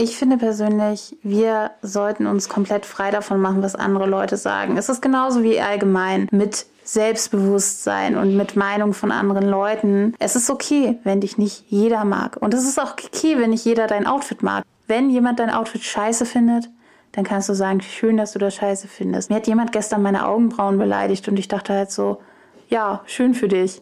Ich 0.00 0.16
finde 0.16 0.36
persönlich, 0.36 1.16
wir 1.24 1.72
sollten 1.82 2.26
uns 2.28 2.48
komplett 2.48 2.86
frei 2.86 3.10
davon 3.10 3.40
machen, 3.40 3.64
was 3.64 3.74
andere 3.74 4.06
Leute 4.06 4.36
sagen. 4.36 4.76
Es 4.76 4.88
ist 4.88 5.02
genauso 5.02 5.42
wie 5.42 5.60
allgemein 5.60 6.28
mit 6.30 6.66
Selbstbewusstsein 6.84 8.16
und 8.16 8.36
mit 8.36 8.54
Meinung 8.54 8.94
von 8.94 9.10
anderen 9.10 9.48
Leuten. 9.48 10.14
Es 10.20 10.36
ist 10.36 10.50
okay, 10.50 10.98
wenn 11.02 11.20
dich 11.20 11.36
nicht 11.36 11.64
jeder 11.68 12.04
mag. 12.04 12.36
Und 12.40 12.54
es 12.54 12.62
ist 12.64 12.78
auch 12.78 12.92
okay, 12.92 13.38
wenn 13.38 13.50
nicht 13.50 13.64
jeder 13.64 13.88
dein 13.88 14.06
Outfit 14.06 14.42
mag. 14.42 14.62
Wenn 14.86 15.10
jemand 15.10 15.40
dein 15.40 15.50
Outfit 15.50 15.82
scheiße 15.82 16.24
findet, 16.24 16.70
dann 17.12 17.24
kannst 17.24 17.48
du 17.48 17.54
sagen, 17.54 17.80
schön, 17.80 18.16
dass 18.16 18.32
du 18.32 18.38
das 18.38 18.54
scheiße 18.54 18.88
findest. 18.88 19.30
Mir 19.30 19.36
hat 19.36 19.46
jemand 19.46 19.72
gestern 19.72 20.02
meine 20.02 20.26
Augenbrauen 20.26 20.78
beleidigt 20.78 21.28
und 21.28 21.38
ich 21.38 21.48
dachte 21.48 21.72
halt 21.72 21.90
so, 21.90 22.20
ja, 22.68 23.02
schön 23.06 23.34
für 23.34 23.48
dich. 23.48 23.80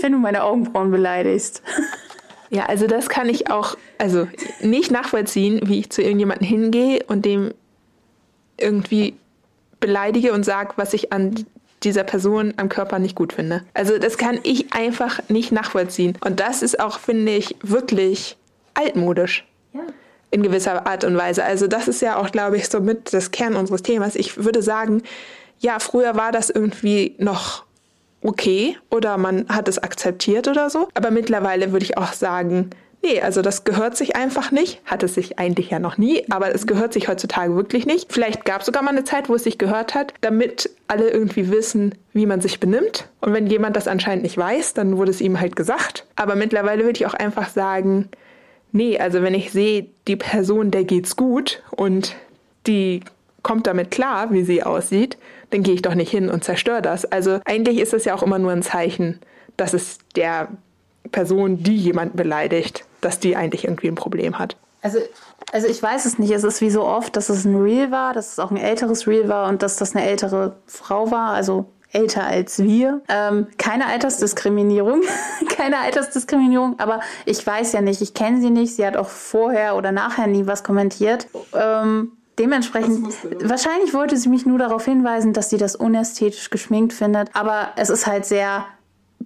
Wenn 0.00 0.12
du 0.12 0.18
meine 0.18 0.42
Augenbrauen 0.42 0.90
beleidigst. 0.90 1.62
Ja, 2.50 2.66
also 2.66 2.86
das 2.86 3.08
kann 3.08 3.28
ich 3.28 3.50
auch, 3.50 3.76
also 3.98 4.28
nicht 4.60 4.90
nachvollziehen, 4.90 5.60
wie 5.64 5.80
ich 5.80 5.90
zu 5.90 6.02
irgendjemandem 6.02 6.46
hingehe 6.46 7.04
und 7.06 7.24
dem 7.24 7.54
irgendwie 8.56 9.14
beleidige 9.80 10.32
und 10.32 10.44
sage, 10.44 10.74
was 10.76 10.94
ich 10.94 11.12
an 11.12 11.46
dieser 11.82 12.04
Person 12.04 12.54
am 12.56 12.68
Körper 12.68 12.98
nicht 12.98 13.14
gut 13.14 13.32
finde. 13.32 13.62
Also 13.74 13.98
das 13.98 14.18
kann 14.18 14.38
ich 14.42 14.72
einfach 14.72 15.20
nicht 15.28 15.52
nachvollziehen. 15.52 16.16
Und 16.24 16.40
das 16.40 16.62
ist 16.62 16.80
auch, 16.80 16.98
finde 16.98 17.32
ich, 17.32 17.56
wirklich 17.62 18.36
altmodisch. 18.74 19.46
Ja. 19.72 19.80
In 20.34 20.42
gewisser 20.42 20.84
Art 20.84 21.04
und 21.04 21.16
Weise. 21.16 21.44
Also 21.44 21.68
das 21.68 21.86
ist 21.86 22.02
ja 22.02 22.16
auch, 22.16 22.32
glaube 22.32 22.56
ich, 22.56 22.68
so 22.68 22.80
mit 22.80 23.14
das 23.14 23.30
Kern 23.30 23.54
unseres 23.54 23.82
Themas. 23.82 24.16
Ich 24.16 24.44
würde 24.44 24.62
sagen, 24.62 25.02
ja, 25.60 25.78
früher 25.78 26.16
war 26.16 26.32
das 26.32 26.50
irgendwie 26.50 27.14
noch 27.18 27.62
okay 28.20 28.76
oder 28.90 29.16
man 29.16 29.48
hat 29.48 29.68
es 29.68 29.78
akzeptiert 29.78 30.48
oder 30.48 30.70
so. 30.70 30.88
Aber 30.94 31.12
mittlerweile 31.12 31.70
würde 31.70 31.84
ich 31.84 31.96
auch 31.98 32.12
sagen, 32.14 32.70
nee, 33.00 33.20
also 33.20 33.42
das 33.42 33.62
gehört 33.62 33.96
sich 33.96 34.16
einfach 34.16 34.50
nicht. 34.50 34.80
Hat 34.86 35.04
es 35.04 35.14
sich 35.14 35.38
eigentlich 35.38 35.70
ja 35.70 35.78
noch 35.78 35.98
nie, 35.98 36.24
aber 36.30 36.52
es 36.52 36.66
gehört 36.66 36.94
sich 36.94 37.06
heutzutage 37.06 37.54
wirklich 37.54 37.86
nicht. 37.86 38.12
Vielleicht 38.12 38.44
gab 38.44 38.62
es 38.62 38.66
sogar 38.66 38.82
mal 38.82 38.90
eine 38.90 39.04
Zeit, 39.04 39.28
wo 39.28 39.36
es 39.36 39.44
sich 39.44 39.56
gehört 39.56 39.94
hat, 39.94 40.14
damit 40.20 40.68
alle 40.88 41.10
irgendwie 41.10 41.48
wissen, 41.48 41.94
wie 42.12 42.26
man 42.26 42.40
sich 42.40 42.58
benimmt. 42.58 43.08
Und 43.20 43.34
wenn 43.34 43.46
jemand 43.46 43.76
das 43.76 43.86
anscheinend 43.86 44.24
nicht 44.24 44.36
weiß, 44.36 44.74
dann 44.74 44.96
wurde 44.96 45.12
es 45.12 45.20
ihm 45.20 45.38
halt 45.38 45.54
gesagt. 45.54 46.06
Aber 46.16 46.34
mittlerweile 46.34 46.82
würde 46.82 46.98
ich 46.98 47.06
auch 47.06 47.14
einfach 47.14 47.48
sagen, 47.50 48.08
nee, 48.74 48.98
also 48.98 49.22
wenn 49.22 49.32
ich 49.32 49.52
sehe, 49.52 49.86
die 50.06 50.16
Person, 50.16 50.70
der 50.70 50.84
geht's 50.84 51.16
gut 51.16 51.62
und 51.70 52.16
die 52.66 53.00
kommt 53.42 53.66
damit 53.66 53.90
klar, 53.90 54.32
wie 54.32 54.42
sie 54.42 54.62
aussieht, 54.62 55.16
dann 55.50 55.62
gehe 55.62 55.74
ich 55.74 55.82
doch 55.82 55.94
nicht 55.94 56.10
hin 56.10 56.28
und 56.28 56.44
zerstöre 56.44 56.82
das. 56.82 57.04
Also 57.04 57.40
eigentlich 57.44 57.78
ist 57.78 57.94
es 57.94 58.04
ja 58.04 58.14
auch 58.14 58.22
immer 58.22 58.38
nur 58.38 58.52
ein 58.52 58.62
Zeichen, 58.62 59.20
dass 59.56 59.72
es 59.72 59.98
der 60.16 60.48
Person, 61.12 61.62
die 61.62 61.76
jemand 61.76 62.16
beleidigt, 62.16 62.84
dass 63.00 63.20
die 63.20 63.36
eigentlich 63.36 63.64
irgendwie 63.64 63.88
ein 63.88 63.94
Problem 63.94 64.38
hat. 64.38 64.56
Also, 64.82 64.98
also 65.52 65.66
ich 65.68 65.82
weiß 65.82 66.04
es 66.04 66.18
nicht. 66.18 66.30
Es 66.32 66.42
ist 66.42 66.60
wie 66.60 66.70
so 66.70 66.84
oft, 66.84 67.16
dass 67.16 67.28
es 67.28 67.44
ein 67.44 67.56
Reel 67.56 67.90
war, 67.90 68.12
dass 68.12 68.32
es 68.32 68.38
auch 68.38 68.50
ein 68.50 68.56
älteres 68.56 69.06
Reel 69.06 69.28
war 69.28 69.48
und 69.48 69.62
dass 69.62 69.76
das 69.76 69.94
eine 69.94 70.04
ältere 70.04 70.56
Frau 70.66 71.10
war, 71.10 71.30
also 71.30 71.66
älter 71.94 72.24
als 72.24 72.58
wir. 72.58 73.02
Ähm, 73.08 73.46
keine 73.58 73.86
Altersdiskriminierung, 73.86 75.02
keine 75.48 75.78
Altersdiskriminierung, 75.78 76.78
aber 76.78 77.00
ich 77.24 77.46
weiß 77.46 77.72
ja 77.72 77.80
nicht, 77.80 78.02
ich 78.02 78.14
kenne 78.14 78.40
sie 78.40 78.50
nicht. 78.50 78.76
Sie 78.76 78.86
hat 78.86 78.96
auch 78.96 79.08
vorher 79.08 79.76
oder 79.76 79.92
nachher 79.92 80.26
nie 80.26 80.46
was 80.46 80.64
kommentiert. 80.64 81.28
Ähm, 81.54 82.12
Dementsprechend, 82.38 83.14
wahrscheinlich 83.48 83.94
wollte 83.94 84.16
sie 84.16 84.28
mich 84.28 84.44
nur 84.44 84.58
darauf 84.58 84.84
hinweisen, 84.84 85.32
dass 85.32 85.50
sie 85.50 85.56
das 85.56 85.76
unästhetisch 85.76 86.50
geschminkt 86.50 86.92
findet. 86.92 87.30
Aber 87.32 87.68
es 87.76 87.90
ist 87.90 88.08
halt 88.08 88.26
sehr 88.26 88.64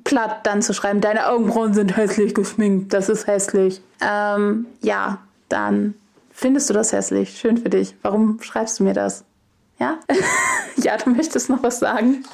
platt 0.05 0.41
dann 0.45 0.61
zu 0.61 0.75
schreiben, 0.75 1.01
deine 1.01 1.29
Augenbrauen 1.29 1.73
sind 1.73 1.97
hässlich 1.97 2.35
geschminkt, 2.35 2.93
das 2.93 3.09
ist 3.09 3.27
hässlich. 3.27 3.81
Ähm, 4.01 4.67
ja, 4.83 5.19
dann 5.49 5.95
findest 6.33 6.69
du 6.69 6.75
das 6.75 6.93
hässlich. 6.93 7.39
Schön 7.39 7.57
für 7.57 7.71
dich. 7.71 7.95
Warum 8.03 8.41
schreibst 8.43 8.79
du 8.79 8.85
mir 8.85 8.95
das? 8.95 9.25
Ja? 9.79 9.99
ja, 10.77 10.97
du 10.97 11.11
möchtest 11.11 11.49
noch 11.49 11.63
was 11.63 11.79
sagen. 11.79 12.25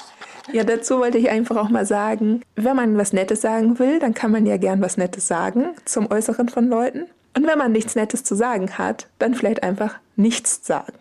Ja, 0.53 0.65
dazu 0.65 0.99
wollte 0.99 1.19
ich 1.19 1.31
einfach 1.31 1.57
auch 1.57 1.71
mal 1.71 1.87
sagen, 1.87 2.43
wenn 2.57 2.77
man 2.77 2.99
was 2.99 3.13
Nettes 3.13 3.41
sagen 3.41 3.79
will, 3.79 3.99
dann 3.99 4.15
kann 4.15 4.31
man 4.31 4.47
ja 4.47 4.57
gern 4.57 4.83
was 4.83 4.97
Nettes 4.97 5.27
sagen 5.27 5.69
zum 5.85 6.11
Äußeren 6.11 6.49
von 6.49 6.69
Leuten. 6.69 7.07
Und 7.37 7.47
wenn 7.47 7.59
man 7.59 7.73
nichts 7.73 7.97
Nettes 7.97 8.25
zu 8.25 8.35
sagen 8.35 8.79
hat, 8.79 9.09
dann 9.19 9.35
vielleicht 9.35 9.63
einfach 9.63 9.97
nichts 10.17 10.67
sagen. 10.67 10.93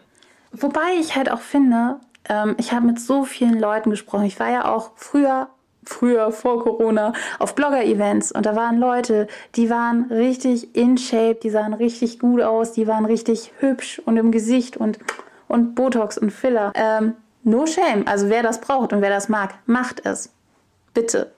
Wobei 0.51 0.95
ich 0.99 1.15
halt 1.15 1.31
auch 1.31 1.41
finde, 1.41 1.97
ähm, 2.29 2.55
ich 2.57 2.71
habe 2.71 2.85
mit 2.85 2.99
so 2.99 3.25
vielen 3.25 3.59
Leuten 3.59 3.89
gesprochen. 3.89 4.25
Ich 4.25 4.39
war 4.39 4.49
ja 4.49 4.65
auch 4.73 4.91
früher, 4.95 5.49
früher 5.83 6.31
vor 6.31 6.63
Corona 6.63 7.13
auf 7.39 7.55
Blogger-Events 7.55 8.31
und 8.31 8.45
da 8.45 8.55
waren 8.55 8.77
Leute, 8.77 9.27
die 9.55 9.69
waren 9.69 10.05
richtig 10.09 10.75
in 10.75 10.97
Shape, 10.97 11.39
die 11.41 11.49
sahen 11.49 11.73
richtig 11.73 12.19
gut 12.19 12.41
aus, 12.41 12.71
die 12.71 12.87
waren 12.87 13.05
richtig 13.05 13.51
hübsch 13.59 14.01
und 14.05 14.17
im 14.17 14.31
Gesicht 14.31 14.77
und, 14.77 14.99
und 15.47 15.75
Botox 15.75 16.17
und 16.17 16.31
Filler. 16.31 16.71
Ähm, 16.75 17.13
no 17.43 17.65
shame. 17.65 18.07
Also 18.07 18.29
wer 18.29 18.43
das 18.43 18.61
braucht 18.61 18.93
und 18.93 19.01
wer 19.01 19.09
das 19.09 19.29
mag, 19.29 19.55
macht 19.65 20.05
es. 20.05 20.31
Bitte. 20.93 21.32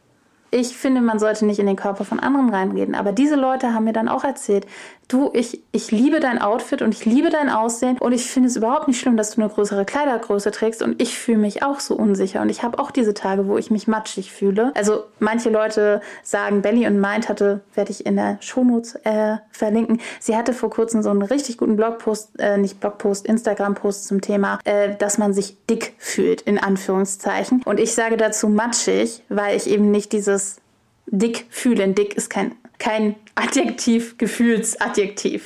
Ich 0.56 0.78
finde, 0.78 1.02
man 1.02 1.20
sollte 1.20 1.46
nicht 1.46 1.60
in 1.60 1.66
den 1.66 1.76
Körper 1.76 2.06
von 2.06 2.18
anderen 2.18 2.50
reinreden. 2.50 2.96
Aber 2.96 3.12
diese 3.12 3.36
Leute 3.36 3.74
haben 3.74 3.84
mir 3.84 3.92
dann 3.92 4.08
auch 4.08 4.24
erzählt, 4.24 4.66
du, 5.08 5.30
ich, 5.34 5.62
ich 5.72 5.92
liebe 5.92 6.20
dein 6.20 6.42
Outfit 6.42 6.82
und 6.82 6.94
ich 6.94 7.06
liebe 7.06 7.30
dein 7.30 7.50
Aussehen 7.50 7.98
und 8.00 8.12
ich 8.12 8.26
finde 8.30 8.50
es 8.50 8.56
überhaupt 8.56 8.88
nicht 8.88 9.00
schlimm, 9.00 9.18
dass 9.18 9.32
du 9.32 9.42
eine 9.42 9.50
größere 9.50 9.86
Kleidergröße 9.86 10.52
trägst 10.52 10.82
und 10.82 11.02
ich 11.02 11.18
fühle 11.18 11.38
mich 11.38 11.64
auch 11.64 11.80
so 11.80 11.96
unsicher 11.96 12.42
und 12.42 12.50
ich 12.50 12.64
habe 12.64 12.80
auch 12.80 12.92
diese 12.92 13.14
Tage, 13.14 13.48
wo 13.48 13.58
ich 13.58 13.72
mich 13.72 13.88
matschig 13.88 14.32
fühle. 14.32 14.72
Also 14.76 15.04
manche 15.20 15.50
Leute 15.50 16.02
sagen, 16.24 16.62
Belly 16.62 16.88
und 16.88 17.00
Mind 17.00 17.30
hatte, 17.30 17.62
werde 17.74 17.92
ich 17.92 18.06
in 18.06 18.16
der 18.16 18.38
Shownotes 18.42 18.96
äh, 19.04 19.38
verlinken, 19.52 20.02
sie 20.20 20.36
hatte 20.36 20.54
vor 20.54 20.70
kurzem 20.70 21.04
so 21.04 21.10
einen 21.10 21.22
richtig 21.22 21.58
guten 21.58 21.76
Blogpost, 21.76 22.40
äh, 22.40 22.58
nicht 22.58 22.80
Blogpost, 22.80 23.26
Instagram-Post 23.26 24.08
zum 24.08 24.22
Thema, 24.22 24.60
äh, 24.64 24.96
dass 24.96 25.18
man 25.18 25.34
sich 25.34 25.58
dick 25.68 25.94
fühlt, 25.98 26.42
in 26.42 26.58
Anführungszeichen. 26.58 27.62
Und 27.64 27.80
ich 27.80 27.94
sage 27.94 28.18
dazu 28.18 28.48
matschig, 28.48 29.24
weil 29.30 29.56
ich 29.56 29.70
eben 29.70 29.92
nicht 29.92 30.14
dieses 30.14 30.45
dick 31.08 31.46
fühlen. 31.50 31.96
Dick 31.96 32.16
ist 32.16 32.30
kein 32.30 32.56
kein 32.80 33.16
Adjektiv, 33.36 34.18
Gefühlsadjektiv. 34.18 35.44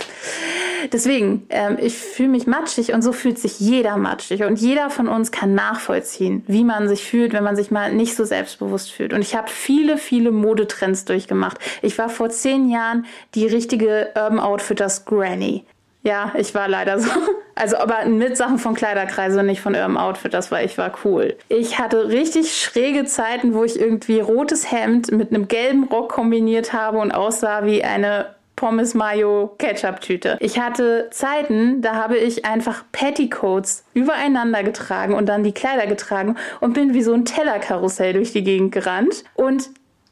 Deswegen, 0.93 1.48
ähm, 1.50 1.78
ich 1.82 1.98
fühle 1.98 2.30
mich 2.30 2.48
matschig 2.48 2.93
und 2.93 3.02
so 3.02 3.12
fühlt 3.12 3.39
sich 3.39 3.60
jeder 3.60 3.98
matschig. 3.98 4.43
Und 4.43 4.60
jeder 4.60 4.89
von 4.89 5.08
uns 5.08 5.32
kann 5.32 5.56
nachvollziehen, 5.56 6.43
wie 6.48 6.63
man 6.63 6.88
sich 6.88 7.04
fühlt, 7.04 7.34
wenn 7.34 7.43
man 7.43 7.56
sich 7.56 7.72
mal 7.72 7.91
nicht 7.91 8.15
so 8.15 8.26
selbstbewusst 8.26 8.91
fühlt. 8.91 9.13
Und 9.13 9.22
ich 9.22 9.36
habe 9.36 9.50
viele, 9.50 9.98
viele 9.98 10.32
Modetrends 10.32 11.06
durchgemacht. 11.06 11.58
Ich 11.82 11.98
war 11.98 12.10
vor 12.10 12.30
zehn 12.30 12.69
Jahren 12.69 13.06
die 13.36 13.48
richtige 13.48 14.12
Urban 14.15 14.39
Outfitters 14.39 15.06
Granny. 15.06 15.65
Ja, 16.03 16.33
ich 16.38 16.55
war 16.55 16.67
leider 16.67 16.99
so. 16.99 17.09
Also, 17.55 17.75
aber 17.75 18.05
mit 18.05 18.38
Sachen 18.38 18.57
von 18.57 18.73
Kleiderkreise, 18.73 19.43
nicht 19.43 19.59
von 19.59 19.75
eurem 19.75 19.97
Outfit. 19.97 20.33
Das 20.33 20.49
war, 20.49 20.63
ich 20.63 20.77
war 20.77 20.93
cool. 21.03 21.35
Ich 21.49 21.77
hatte 21.77 22.07
richtig 22.07 22.57
schräge 22.57 23.03
Zeiten, 23.03 23.53
wo 23.53 23.65
ich 23.65 23.77
irgendwie 23.77 24.21
rotes 24.21 24.71
Hemd 24.71 25.12
mit 25.12 25.33
einem 25.33 25.49
gelben 25.49 25.83
Rock 25.83 26.13
kombiniert 26.13 26.71
habe 26.71 26.99
und 26.99 27.12
aussah 27.12 27.65
wie 27.65 27.83
eine 27.83 28.27
Pommes 28.59 28.93
Mayo 28.93 29.55
Ketchup 29.57 30.01
Tüte. 30.01 30.38
Ich 30.41 30.59
hatte 30.59 31.07
Zeiten, 31.12 31.81
da 31.81 31.95
habe 31.95 32.17
ich 32.17 32.43
einfach 32.43 32.83
Petticoats 32.91 33.85
übereinander 33.93 34.63
getragen 34.63 35.13
und 35.13 35.27
dann 35.27 35.43
die 35.43 35.53
Kleider 35.53 35.88
getragen 35.88 36.35
und 36.59 36.73
bin 36.73 36.93
wie 36.93 37.01
so 37.01 37.13
ein 37.13 37.23
Tellerkarussell 37.23 38.12
durch 38.12 38.33
die 38.33 38.43
Gegend 38.43 38.73
gerannt 38.73 39.23
und 39.33 39.69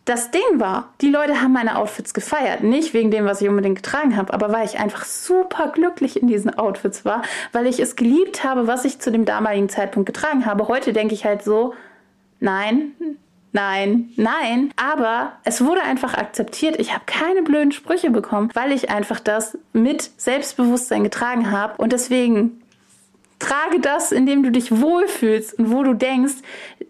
das 0.08 0.32
Ding 0.32 0.42
war, 0.54 0.94
die 1.02 1.10
Leute 1.10 1.42
haben 1.42 1.52
meine 1.52 1.78
Outfits 1.78 2.14
gefeiert. 2.14 2.64
Nicht 2.64 2.94
wegen 2.94 3.12
dem, 3.12 3.26
was 3.26 3.42
ich 3.42 3.50
unbedingt 3.50 3.76
getragen 3.76 4.16
habe, 4.16 4.34
aber 4.34 4.54
weil 4.54 4.66
ich 4.66 4.80
einfach 4.80 5.04
super 5.04 5.68
glücklich 5.74 6.22
in 6.22 6.28
diesen 6.28 6.58
Outfits 6.58 7.04
war, 7.04 7.24
weil 7.52 7.68
ich 7.68 7.80
es 7.80 7.98
geliebt 7.98 8.44
habe, 8.46 8.68
was 8.68 8.86
ich 8.86 9.00
zu 9.00 9.12
dem 9.12 9.26
damaligen 9.26 9.68
Zeitpunkt 9.68 10.08
getragen 10.08 10.46
habe. 10.46 10.70
Heute 10.70 10.94
denke 10.94 11.14
ich 11.14 11.26
halt 11.26 11.44
so, 11.44 11.74
nein, 12.40 12.94
nein, 13.52 14.10
nein. 14.16 14.72
Aber 14.78 15.34
es 15.44 15.64
wurde 15.64 15.82
einfach 15.82 16.14
akzeptiert. 16.14 16.80
Ich 16.80 16.94
habe 16.94 17.04
keine 17.06 17.42
blöden 17.42 17.74
Sprüche 17.74 18.10
bekommen, 18.10 18.50
weil 18.54 18.72
ich 18.72 18.90
einfach 18.90 19.20
das 19.20 19.58
mit 19.74 20.10
Selbstbewusstsein 20.16 21.04
getragen 21.04 21.52
habe. 21.52 21.82
Und 21.82 21.92
deswegen 21.92 22.62
Trage 23.40 23.80
das, 23.80 24.12
in 24.12 24.26
dem 24.26 24.44
du 24.44 24.52
dich 24.52 24.82
wohlfühlst 24.82 25.60
und 25.60 25.72
wo 25.72 25.84
du 25.84 25.94
denkst, 25.94 26.36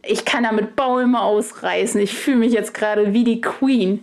ich 0.04 0.26
kann 0.26 0.44
damit 0.44 0.76
Bäume 0.76 1.22
ausreißen. 1.22 2.00
Ich 2.00 2.14
fühle 2.14 2.38
mich 2.38 2.54
jetzt 2.54 2.74
gerade 2.74 3.14
wie 3.14 3.24
die 3.24 3.42
Queen. 3.42 4.02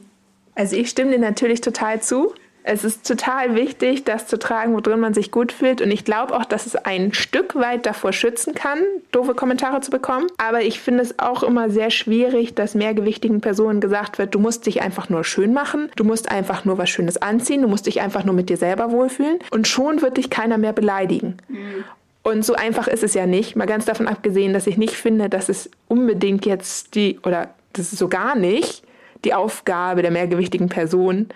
Also 0.55 0.77
ich 0.77 0.91
stimme 0.91 1.13
dir 1.13 1.19
natürlich 1.19 1.61
total 1.61 2.01
zu. 2.03 2.35
Es 2.67 2.83
ist 2.83 3.07
total 3.07 3.55
wichtig, 3.55 4.05
das 4.05 4.27
zu 4.27 4.39
tragen, 4.39 4.73
worin 4.73 4.99
man 4.99 5.13
sich 5.13 5.31
gut 5.31 5.53
fühlt. 5.53 5.83
Und 5.83 5.91
ich 5.91 6.07
glaube 6.07 6.35
auch, 6.35 6.47
dass 6.47 6.65
es 6.65 6.77
ein 6.77 7.13
Stück 7.13 7.55
weit 7.57 7.85
davor 7.85 8.15
schützen 8.15 8.55
kann, 8.55 8.79
doofe 9.13 9.35
Kommentare 9.35 9.83
zu 9.83 9.91
bekommen. 9.91 10.29
Aber 10.39 10.63
ich 10.63 10.81
finde 10.81 11.03
es 11.03 11.19
auch 11.19 11.43
immer 11.43 11.69
sehr 11.69 11.91
schwierig, 11.91 12.55
dass 12.55 12.75
mehrgewichtigen 12.75 13.43
Personen 13.43 13.83
gesagt 13.83 14.17
wird, 14.17 14.35
du 14.35 14.39
musst 14.39 14.65
dich 14.65 14.81
einfach 14.81 15.11
nur 15.11 15.25
schön 15.25 15.53
machen, 15.53 15.91
du 15.97 16.05
musst 16.05 16.31
einfach 16.31 16.65
nur 16.65 16.79
was 16.79 16.89
Schönes 16.89 17.21
anziehen, 17.21 17.61
du 17.61 17.69
musst 17.69 17.87
dich 17.87 18.01
einfach 18.01 18.25
nur 18.25 18.35
mit 18.35 18.49
dir 18.49 18.57
selber 18.57 18.91
wohlfühlen. 18.91 19.41
Und 19.51 19.69
schon 19.69 20.01
wird 20.01 20.17
dich 20.17 20.31
keiner 20.31 20.57
mehr 20.57 20.73
beleidigen. 20.73 21.37
Mhm. 21.49 21.85
Und 22.25 22.43
so 22.45 22.55
einfach 22.55 22.89
ist 22.89 23.05
es 23.05 23.15
ja 23.15 23.27
nicht. 23.27 23.55
Mal 23.55 23.67
ganz 23.67 23.85
davon 23.85 24.09
abgesehen, 24.09 24.55
dass 24.55 24.67
ich 24.67 24.79
nicht 24.79 24.95
finde, 24.95 25.29
dass 25.29 25.49
es 25.51 25.71
unbedingt 25.89 26.47
jetzt 26.47 26.95
die, 26.95 27.21
oder 27.21 27.51
das 27.75 27.93
ist 27.93 27.99
so 27.99 28.09
gar 28.09 28.35
nicht 28.35 28.83
die 29.25 29.35
Aufgabe 29.35 30.03
der 30.03 30.11
mehrgewichtigen 30.11 30.69
Person, 30.69 31.29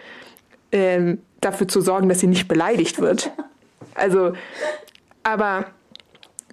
ähm, 0.72 1.18
dafür 1.40 1.68
zu 1.68 1.80
sorgen, 1.80 2.08
dass 2.08 2.20
sie 2.20 2.26
nicht 2.26 2.48
beleidigt 2.48 3.00
wird. 3.00 3.30
Also, 3.94 4.32
aber 5.24 5.64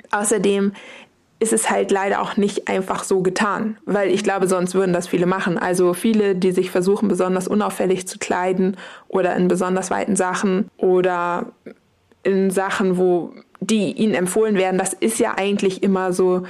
außerdem 0.09 0.71
ist 1.39 1.53
es 1.53 1.69
halt 1.69 1.91
leider 1.91 2.21
auch 2.21 2.37
nicht 2.37 2.67
einfach 2.67 3.03
so 3.03 3.21
getan, 3.21 3.77
weil 3.85 4.09
ich 4.09 4.23
glaube, 4.23 4.47
sonst 4.47 4.73
würden 4.73 4.93
das 4.93 5.07
viele 5.07 5.27
machen. 5.27 5.59
Also 5.59 5.93
viele, 5.93 6.33
die 6.33 6.51
sich 6.51 6.71
versuchen, 6.71 7.07
besonders 7.07 7.47
unauffällig 7.47 8.07
zu 8.07 8.17
kleiden 8.17 8.77
oder 9.07 9.35
in 9.35 9.47
besonders 9.47 9.91
weiten 9.91 10.15
Sachen 10.15 10.71
oder 10.77 11.51
in 12.23 12.49
Sachen, 12.49 12.97
wo 12.97 13.33
die 13.65 13.91
ihnen 13.93 14.13
empfohlen 14.13 14.55
werden, 14.55 14.77
das 14.77 14.93
ist 14.93 15.19
ja 15.19 15.35
eigentlich 15.37 15.83
immer 15.83 16.13
so 16.13 16.43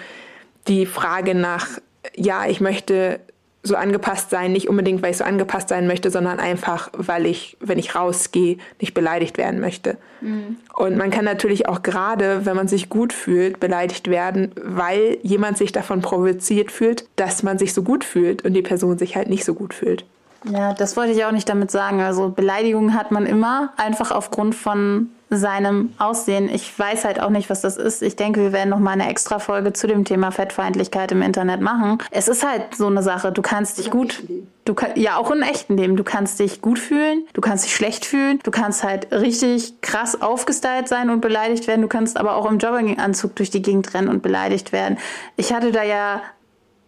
die 0.67 0.85
Frage 0.85 1.35
nach, 1.35 1.67
ja, 2.15 2.45
ich 2.47 2.61
möchte 2.61 3.19
so 3.65 3.75
angepasst 3.75 4.29
sein, 4.29 4.51
nicht 4.51 4.69
unbedingt, 4.69 5.01
weil 5.01 5.11
ich 5.11 5.17
so 5.17 5.23
angepasst 5.23 5.69
sein 5.69 5.87
möchte, 5.87 6.11
sondern 6.11 6.39
einfach, 6.39 6.89
weil 6.93 7.25
ich, 7.25 7.57
wenn 7.59 7.79
ich 7.79 7.95
rausgehe, 7.95 8.57
nicht 8.79 8.93
beleidigt 8.93 9.37
werden 9.39 9.59
möchte. 9.59 9.97
Mhm. 10.21 10.57
Und 10.75 10.97
man 10.97 11.09
kann 11.09 11.25
natürlich 11.25 11.67
auch 11.67 11.81
gerade, 11.81 12.45
wenn 12.45 12.55
man 12.55 12.67
sich 12.67 12.89
gut 12.89 13.11
fühlt, 13.11 13.59
beleidigt 13.59 14.07
werden, 14.07 14.51
weil 14.61 15.17
jemand 15.23 15.57
sich 15.57 15.71
davon 15.71 16.01
provoziert 16.01 16.71
fühlt, 16.71 17.07
dass 17.15 17.41
man 17.41 17.57
sich 17.57 17.73
so 17.73 17.81
gut 17.81 18.03
fühlt 18.03 18.45
und 18.45 18.53
die 18.53 18.61
Person 18.61 18.99
sich 18.99 19.15
halt 19.15 19.29
nicht 19.29 19.45
so 19.45 19.55
gut 19.55 19.73
fühlt. 19.73 20.05
Ja, 20.51 20.73
das 20.73 20.95
wollte 20.95 21.11
ich 21.11 21.25
auch 21.25 21.31
nicht 21.31 21.49
damit 21.49 21.71
sagen. 21.71 22.01
Also 22.01 22.29
Beleidigungen 22.29 22.93
hat 22.93 23.11
man 23.11 23.25
immer, 23.25 23.73
einfach 23.77 24.11
aufgrund 24.11 24.55
von 24.55 25.09
seinem 25.29 25.93
Aussehen. 25.97 26.49
Ich 26.53 26.77
weiß 26.77 27.03
halt 27.03 27.19
auch 27.19 27.29
nicht, 27.29 27.49
was 27.49 27.61
das 27.61 27.77
ist. 27.77 28.03
Ich 28.03 28.15
denke, 28.15 28.41
wir 28.41 28.53
werden 28.53 28.69
noch 28.69 28.79
mal 28.79 28.91
eine 28.91 29.09
extra 29.09 29.39
Folge 29.39 29.73
zu 29.73 29.87
dem 29.87 30.05
Thema 30.05 30.31
Fettfeindlichkeit 30.31 31.11
im 31.11 31.21
Internet 31.21 31.61
machen. 31.61 31.97
Es 32.11 32.27
ist 32.27 32.47
halt 32.47 32.75
so 32.75 32.87
eine 32.87 33.01
Sache. 33.01 33.31
Du 33.31 33.41
kannst 33.41 33.79
dich 33.79 33.89
gut, 33.89 34.23
du 34.65 34.75
kann, 34.75 34.91
ja 34.95 35.17
auch 35.17 35.31
im 35.31 35.41
echten 35.41 35.77
Leben. 35.77 35.95
Du 35.95 36.03
kannst 36.03 36.39
dich 36.39 36.61
gut 36.61 36.77
fühlen, 36.77 37.25
du 37.33 37.41
kannst 37.41 37.65
dich 37.65 37.75
schlecht 37.75 38.05
fühlen, 38.05 38.39
du 38.43 38.51
kannst 38.51 38.83
halt 38.83 39.11
richtig 39.11 39.81
krass 39.81 40.21
aufgestylt 40.21 40.87
sein 40.87 41.09
und 41.09 41.21
beleidigt 41.21 41.67
werden. 41.67 41.81
Du 41.81 41.87
kannst 41.87 42.17
aber 42.17 42.35
auch 42.35 42.49
im 42.49 42.59
Jogginganzug 42.59 43.35
durch 43.35 43.49
die 43.49 43.61
Gegend 43.61 43.93
rennen 43.95 44.09
und 44.09 44.21
beleidigt 44.21 44.71
werden. 44.71 44.97
Ich 45.37 45.53
hatte 45.53 45.71
da 45.71 45.83
ja 45.83 46.21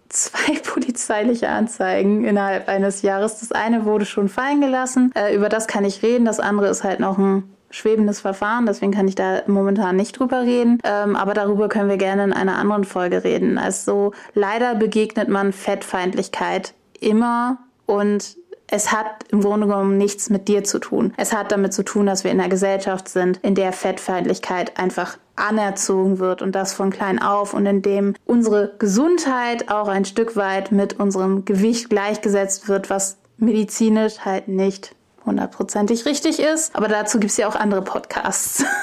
zwei 0.09 0.59
polizeiliche 0.63 1.49
Anzeigen 1.49 2.25
innerhalb 2.25 2.67
eines 2.67 3.01
Jahres. 3.01 3.39
Das 3.39 3.51
eine 3.51 3.85
wurde 3.85 4.05
schon 4.05 4.29
fallen 4.29 4.61
gelassen. 4.61 5.11
Äh, 5.15 5.35
über 5.35 5.49
das 5.49 5.67
kann 5.67 5.85
ich 5.85 6.03
reden. 6.03 6.25
Das 6.25 6.39
andere 6.39 6.67
ist 6.67 6.83
halt 6.83 6.99
noch 6.99 7.17
ein 7.17 7.43
schwebendes 7.69 8.21
Verfahren, 8.21 8.65
deswegen 8.65 8.93
kann 8.93 9.07
ich 9.07 9.15
da 9.15 9.41
momentan 9.47 9.95
nicht 9.95 10.17
drüber 10.17 10.41
reden. 10.41 10.79
Ähm, 10.83 11.15
aber 11.15 11.33
darüber 11.33 11.67
können 11.67 11.89
wir 11.89 11.97
gerne 11.97 12.23
in 12.23 12.33
einer 12.33 12.57
anderen 12.57 12.85
Folge 12.85 13.23
reden. 13.23 13.57
Also 13.57 14.13
leider 14.33 14.75
begegnet 14.75 15.27
man 15.27 15.51
Fettfeindlichkeit 15.51 16.73
immer 16.99 17.59
und 17.85 18.37
es 18.69 18.91
hat 18.91 19.05
im 19.29 19.41
Grunde 19.41 19.67
genommen 19.67 19.97
nichts 19.97 20.29
mit 20.29 20.47
dir 20.47 20.63
zu 20.63 20.79
tun. 20.79 21.13
Es 21.17 21.33
hat 21.33 21.51
damit 21.51 21.73
zu 21.73 21.83
tun, 21.83 22.05
dass 22.05 22.23
wir 22.23 22.31
in 22.31 22.39
einer 22.39 22.49
Gesellschaft 22.49 23.07
sind, 23.07 23.37
in 23.37 23.55
der 23.55 23.71
Fettfeindlichkeit 23.71 24.77
einfach 24.77 25.17
anerzogen 25.37 26.19
wird 26.19 26.41
und 26.41 26.53
das 26.53 26.73
von 26.73 26.89
klein 26.89 27.21
auf 27.21 27.53
und 27.53 27.65
in 27.65 27.81
dem 27.81 28.15
unsere 28.25 28.73
Gesundheit 28.79 29.69
auch 29.69 29.87
ein 29.87 30.03
Stück 30.03 30.35
weit 30.35 30.71
mit 30.71 30.99
unserem 30.99 31.45
Gewicht 31.45 31.89
gleichgesetzt 31.89 32.67
wird, 32.67 32.89
was 32.89 33.17
medizinisch 33.37 34.19
halt 34.25 34.47
nicht 34.47 34.95
hundertprozentig 35.25 36.05
richtig 36.05 36.39
ist. 36.39 36.75
Aber 36.75 36.87
dazu 36.87 37.19
gibt 37.19 37.31
es 37.31 37.37
ja 37.37 37.47
auch 37.47 37.55
andere 37.55 37.81
Podcasts. 37.81 38.65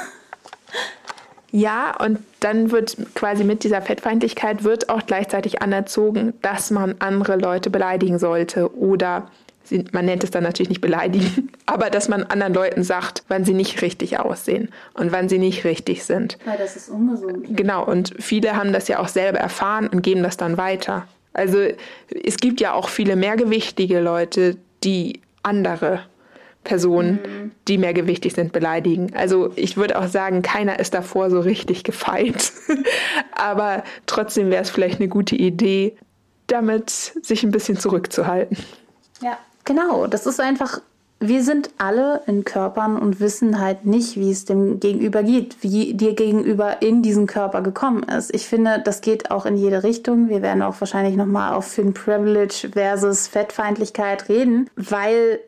Ja, 1.57 1.97
und 2.01 2.19
dann 2.41 2.73
wird 2.73 2.97
quasi 3.15 3.45
mit 3.45 3.63
dieser 3.63 3.81
Fettfeindlichkeit 3.81 4.65
wird 4.65 4.89
auch 4.89 5.07
gleichzeitig 5.07 5.63
anerzogen, 5.63 6.35
dass 6.43 6.73
man 6.73 6.97
andere 6.99 7.37
Leute 7.37 7.71
beleidigen 7.71 8.19
sollte 8.19 8.77
oder 8.77 9.31
man 9.93 10.05
nennt 10.05 10.25
es 10.25 10.31
dann 10.31 10.43
natürlich 10.43 10.69
nicht 10.69 10.81
beleidigen, 10.81 11.51
aber 11.67 11.91
dass 11.91 12.09
man 12.09 12.25
anderen 12.25 12.55
Leuten 12.55 12.83
sagt, 12.83 13.25
wann 13.29 13.45
sie 13.45 13.55
nicht 13.55 13.83
richtig 13.83 14.19
aussehen 14.19 14.69
und 14.95 15.13
wann 15.13 15.29
sie 15.29 15.39
nicht 15.39 15.65
richtig 15.65 16.05
sind. 16.05 16.39
Weil 16.45 16.59
das 16.59 16.77
ist 16.77 16.89
ungesund. 16.89 17.57
Genau, 17.57 17.85
und 17.85 18.15
viele 18.19 18.57
haben 18.57 18.73
das 18.73 18.89
ja 18.89 18.99
auch 18.99 19.09
selber 19.09 19.39
erfahren 19.39 19.89
und 19.89 20.03
geben 20.03 20.23
das 20.23 20.37
dann 20.37 20.57
weiter. 20.57 21.07
Also 21.33 21.59
es 22.25 22.37
gibt 22.37 22.61
ja 22.61 22.73
auch 22.73 22.89
viele 22.89 23.17
mehrgewichtige 23.17 24.01
Leute, 24.01 24.57
die 24.85 25.21
andere 25.43 26.01
Personen, 26.65 27.21
mhm. 27.23 27.53
die 27.69 27.79
mehrgewichtig 27.79 28.33
sind, 28.33 28.53
beleidigen. 28.53 29.13
Also 29.15 29.53
ich 29.55 29.77
würde 29.77 29.99
auch 29.99 30.07
sagen, 30.07 30.43
keiner 30.43 30.79
ist 30.79 30.95
davor 30.95 31.31
so 31.31 31.41
richtig 31.41 31.85
gefeit. 31.85 32.53
aber 33.33 33.85
trotzdem 34.07 34.51
wäre 34.51 34.63
es 34.63 34.71
vielleicht 34.71 35.01
eine 35.01 35.09
gute 35.09 35.37
Idee, 35.37 35.97
damit 36.47 36.91
sich 36.91 37.43
ein 37.43 37.51
bisschen 37.51 37.79
zurückzuhalten. 37.79 38.57
Ja, 39.21 39.39
Genau, 39.65 40.07
das 40.07 40.27
ist 40.27 40.41
einfach, 40.41 40.81
wir 41.21 41.43
sind 41.43 41.71
alle 41.79 42.21
in 42.27 42.45
Körpern 42.45 42.99
und 42.99 43.21
wissen 43.21 43.61
halt 43.61 43.87
nicht, 43.87 44.17
wie 44.17 44.31
es 44.31 44.45
dem 44.45 44.79
Gegenüber 44.79 45.23
geht, 45.23 45.57
wie 45.63 45.95
dir 45.95 46.15
gegenüber 46.15 46.83
in 46.83 47.03
diesen 47.03 47.27
Körper 47.27 47.63
gekommen 47.63 48.03
ist. 48.03 48.35
Ich 48.35 48.47
finde, 48.47 48.83
das 48.85 49.01
geht 49.01 49.31
auch 49.31 49.47
in 49.47 49.57
jede 49.57 49.83
Richtung. 49.83 50.29
Wir 50.29 50.43
werden 50.43 50.63
auch 50.63 50.81
wahrscheinlich 50.81 51.17
nochmal 51.17 51.55
auf 51.55 51.67
Fin 51.67 51.95
Privilege 51.95 52.69
versus 52.73 53.27
Fettfeindlichkeit 53.27 54.29
reden, 54.29 54.69
weil 54.77 55.41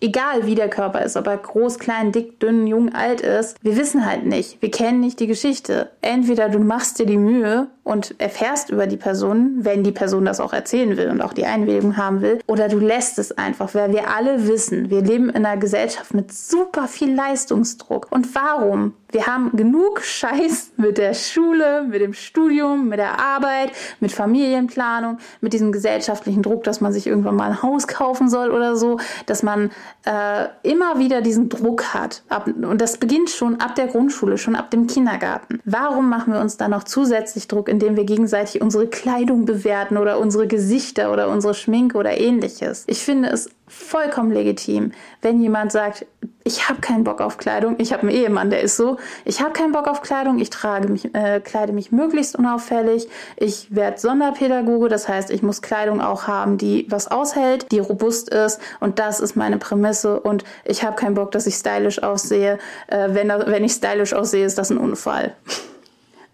egal 0.00 0.46
wie 0.46 0.54
der 0.54 0.68
Körper 0.68 1.02
ist, 1.02 1.16
ob 1.16 1.26
er 1.26 1.36
groß, 1.36 1.78
klein, 1.78 2.12
dick, 2.12 2.40
dünn, 2.40 2.66
jung, 2.66 2.94
alt 2.94 3.20
ist, 3.20 3.56
wir 3.62 3.76
wissen 3.76 4.06
halt 4.06 4.26
nicht. 4.26 4.60
Wir 4.60 4.70
kennen 4.70 5.00
nicht 5.00 5.20
die 5.20 5.26
Geschichte. 5.26 5.90
Entweder 6.00 6.48
du 6.48 6.58
machst 6.58 6.98
dir 6.98 7.06
die 7.06 7.16
Mühe 7.16 7.68
und 7.84 8.14
erfährst 8.18 8.70
über 8.70 8.86
die 8.86 8.96
Person, 8.96 9.58
wenn 9.60 9.84
die 9.84 9.92
Person 9.92 10.24
das 10.24 10.40
auch 10.40 10.52
erzählen 10.52 10.96
will 10.96 11.08
und 11.08 11.20
auch 11.20 11.32
die 11.32 11.46
Einwilligung 11.46 11.96
haben 11.96 12.20
will, 12.20 12.40
oder 12.46 12.68
du 12.68 12.78
lässt 12.78 13.18
es 13.18 13.36
einfach, 13.38 13.74
weil 13.74 13.92
wir 13.92 14.10
alle 14.10 14.48
wissen, 14.48 14.90
wir 14.90 15.02
leben 15.02 15.30
in 15.30 15.46
einer 15.46 15.56
Gesellschaft 15.56 16.12
mit 16.12 16.32
super 16.32 16.88
viel 16.88 17.14
Leistungsdruck. 17.14 18.08
Und 18.10 18.34
warum? 18.34 18.94
Wir 19.12 19.26
haben 19.26 19.56
genug 19.56 20.00
Scheiß 20.02 20.72
mit 20.76 20.98
der 20.98 21.14
Schule, 21.14 21.84
mit 21.84 22.00
dem 22.00 22.12
Studium, 22.12 22.88
mit 22.88 22.98
der 22.98 23.20
Arbeit, 23.20 23.70
mit 24.00 24.12
Familienplanung, 24.12 25.18
mit 25.40 25.52
diesem 25.52 25.70
gesellschaftlichen 25.70 26.42
Druck, 26.42 26.64
dass 26.64 26.80
man 26.80 26.92
sich 26.92 27.06
irgendwann 27.06 27.36
mal 27.36 27.50
ein 27.50 27.62
Haus 27.62 27.86
kaufen 27.86 28.28
soll 28.28 28.50
oder 28.50 28.76
so, 28.76 28.98
dass 29.26 29.42
man 29.42 29.70
äh, 30.04 30.46
immer 30.62 30.98
wieder 30.98 31.20
diesen 31.20 31.48
Druck 31.48 31.94
hat. 31.94 32.22
Ab, 32.28 32.46
und 32.48 32.80
das 32.80 32.98
beginnt 32.98 33.30
schon 33.30 33.60
ab 33.60 33.76
der 33.76 33.86
Grundschule, 33.86 34.38
schon 34.38 34.56
ab 34.56 34.70
dem 34.70 34.86
Kindergarten. 34.86 35.60
Warum 35.64 36.08
machen 36.08 36.32
wir 36.32 36.40
uns 36.40 36.56
da 36.56 36.68
noch 36.68 36.84
zusätzlich 36.84 37.46
Druck, 37.46 37.68
indem 37.68 37.96
wir 37.96 38.04
gegenseitig 38.04 38.60
unsere 38.60 38.88
Kleidung 38.88 39.44
bewerten 39.44 39.96
oder 39.98 40.18
unsere 40.18 40.46
Gesichter 40.46 41.12
oder 41.12 41.28
unsere 41.28 41.54
Schminke 41.54 41.96
oder 41.96 42.18
ähnliches? 42.18 42.84
Ich 42.88 43.04
finde 43.04 43.28
es 43.28 43.50
vollkommen 43.68 44.30
legitim, 44.30 44.92
wenn 45.22 45.40
jemand 45.40 45.72
sagt, 45.72 46.06
ich 46.44 46.68
habe 46.68 46.80
keinen 46.80 47.02
Bock 47.02 47.20
auf 47.20 47.38
Kleidung, 47.38 47.74
ich 47.78 47.92
habe 47.92 48.02
einen 48.02 48.10
Ehemann, 48.10 48.50
der 48.50 48.60
ist 48.60 48.76
so, 48.76 48.95
ich 49.24 49.40
habe 49.40 49.52
keinen 49.52 49.72
Bock 49.72 49.88
auf 49.88 50.02
Kleidung, 50.02 50.38
ich 50.38 50.50
trage 50.50 50.88
mich, 50.88 51.14
äh, 51.14 51.40
kleide 51.40 51.72
mich 51.72 51.92
möglichst 51.92 52.36
unauffällig, 52.36 53.08
ich 53.36 53.74
werde 53.74 53.98
Sonderpädagoge, 53.98 54.88
das 54.88 55.08
heißt, 55.08 55.30
ich 55.30 55.42
muss 55.42 55.62
Kleidung 55.62 56.00
auch 56.00 56.26
haben, 56.26 56.58
die 56.58 56.86
was 56.88 57.10
aushält, 57.10 57.70
die 57.72 57.78
robust 57.78 58.28
ist 58.28 58.60
und 58.80 58.98
das 58.98 59.20
ist 59.20 59.36
meine 59.36 59.58
Prämisse 59.58 60.20
und 60.20 60.44
ich 60.64 60.82
habe 60.84 60.96
keinen 60.96 61.14
Bock, 61.14 61.32
dass 61.32 61.46
ich 61.46 61.54
stylisch 61.54 62.02
aussehe. 62.02 62.58
Äh, 62.88 63.08
wenn, 63.10 63.28
wenn 63.28 63.64
ich 63.64 63.72
stylisch 63.72 64.12
aussehe, 64.12 64.44
ist 64.44 64.58
das 64.58 64.70
ein 64.70 64.78
Unfall. 64.78 65.34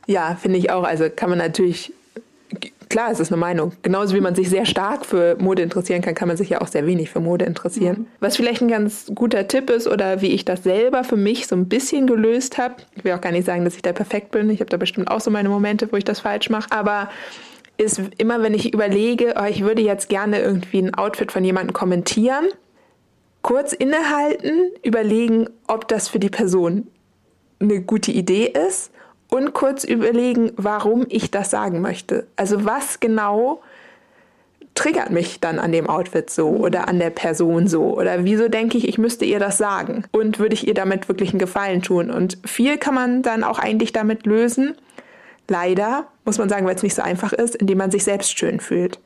Ja, 0.06 0.36
finde 0.40 0.58
ich 0.58 0.70
auch. 0.70 0.84
Also 0.84 1.08
kann 1.14 1.30
man 1.30 1.38
natürlich 1.38 1.92
klar, 2.92 3.10
es 3.10 3.18
ist 3.18 3.32
eine 3.32 3.40
Meinung. 3.40 3.72
Genauso 3.82 4.14
wie 4.14 4.20
man 4.20 4.34
sich 4.34 4.48
sehr 4.48 4.66
stark 4.66 5.04
für 5.04 5.36
Mode 5.40 5.62
interessieren 5.62 6.02
kann, 6.02 6.14
kann 6.14 6.28
man 6.28 6.36
sich 6.36 6.50
ja 6.50 6.60
auch 6.60 6.68
sehr 6.68 6.86
wenig 6.86 7.10
für 7.10 7.20
Mode 7.20 7.46
interessieren. 7.46 8.00
Mhm. 8.00 8.06
Was 8.20 8.36
vielleicht 8.36 8.62
ein 8.62 8.68
ganz 8.68 9.10
guter 9.14 9.48
Tipp 9.48 9.70
ist 9.70 9.88
oder 9.88 10.20
wie 10.20 10.28
ich 10.28 10.44
das 10.44 10.62
selber 10.62 11.02
für 11.02 11.16
mich 11.16 11.48
so 11.48 11.56
ein 11.56 11.68
bisschen 11.68 12.06
gelöst 12.06 12.58
habe. 12.58 12.76
Ich 12.94 13.02
will 13.02 13.12
auch 13.12 13.20
gar 13.20 13.32
nicht 13.32 13.46
sagen, 13.46 13.64
dass 13.64 13.74
ich 13.74 13.82
da 13.82 13.92
perfekt 13.92 14.30
bin. 14.30 14.50
Ich 14.50 14.60
habe 14.60 14.70
da 14.70 14.76
bestimmt 14.76 15.10
auch 15.10 15.20
so 15.20 15.30
meine 15.30 15.48
Momente, 15.48 15.90
wo 15.90 15.96
ich 15.96 16.04
das 16.04 16.20
falsch 16.20 16.50
mache. 16.50 16.70
Aber 16.70 17.08
ist 17.78 18.00
immer, 18.18 18.42
wenn 18.42 18.52
ich 18.52 18.72
überlege, 18.74 19.34
oh, 19.40 19.46
ich 19.48 19.64
würde 19.64 19.80
jetzt 19.82 20.10
gerne 20.10 20.40
irgendwie 20.40 20.82
ein 20.82 20.94
Outfit 20.94 21.32
von 21.32 21.42
jemandem 21.42 21.72
kommentieren, 21.72 22.44
kurz 23.40 23.72
innehalten, 23.72 24.70
überlegen, 24.82 25.48
ob 25.66 25.88
das 25.88 26.08
für 26.08 26.18
die 26.18 26.30
Person 26.30 26.88
eine 27.58 27.80
gute 27.80 28.12
Idee 28.12 28.52
ist 28.68 28.92
und 29.32 29.54
kurz 29.54 29.82
überlegen, 29.82 30.52
warum 30.56 31.06
ich 31.08 31.30
das 31.30 31.50
sagen 31.50 31.80
möchte. 31.80 32.26
Also 32.36 32.66
was 32.66 33.00
genau 33.00 33.62
triggert 34.74 35.10
mich 35.10 35.40
dann 35.40 35.58
an 35.58 35.72
dem 35.72 35.88
Outfit 35.88 36.28
so 36.28 36.50
oder 36.50 36.86
an 36.86 36.98
der 36.98 37.08
Person 37.08 37.66
so 37.66 37.96
oder 37.96 38.24
wieso 38.24 38.48
denke 38.48 38.76
ich, 38.76 38.86
ich 38.86 38.98
müsste 38.98 39.24
ihr 39.24 39.38
das 39.38 39.56
sagen 39.56 40.04
und 40.12 40.38
würde 40.38 40.52
ich 40.52 40.68
ihr 40.68 40.74
damit 40.74 41.08
wirklich 41.08 41.30
einen 41.30 41.38
Gefallen 41.38 41.80
tun 41.80 42.10
und 42.10 42.36
viel 42.44 42.76
kann 42.76 42.94
man 42.94 43.22
dann 43.22 43.42
auch 43.42 43.58
eigentlich 43.58 43.92
damit 43.92 44.26
lösen. 44.26 44.74
Leider 45.48 46.08
muss 46.26 46.36
man 46.36 46.50
sagen, 46.50 46.66
weil 46.66 46.76
es 46.76 46.82
nicht 46.82 46.94
so 46.94 47.00
einfach 47.00 47.32
ist, 47.32 47.54
indem 47.54 47.78
man 47.78 47.90
sich 47.90 48.04
selbst 48.04 48.38
schön 48.38 48.60
fühlt. 48.60 48.98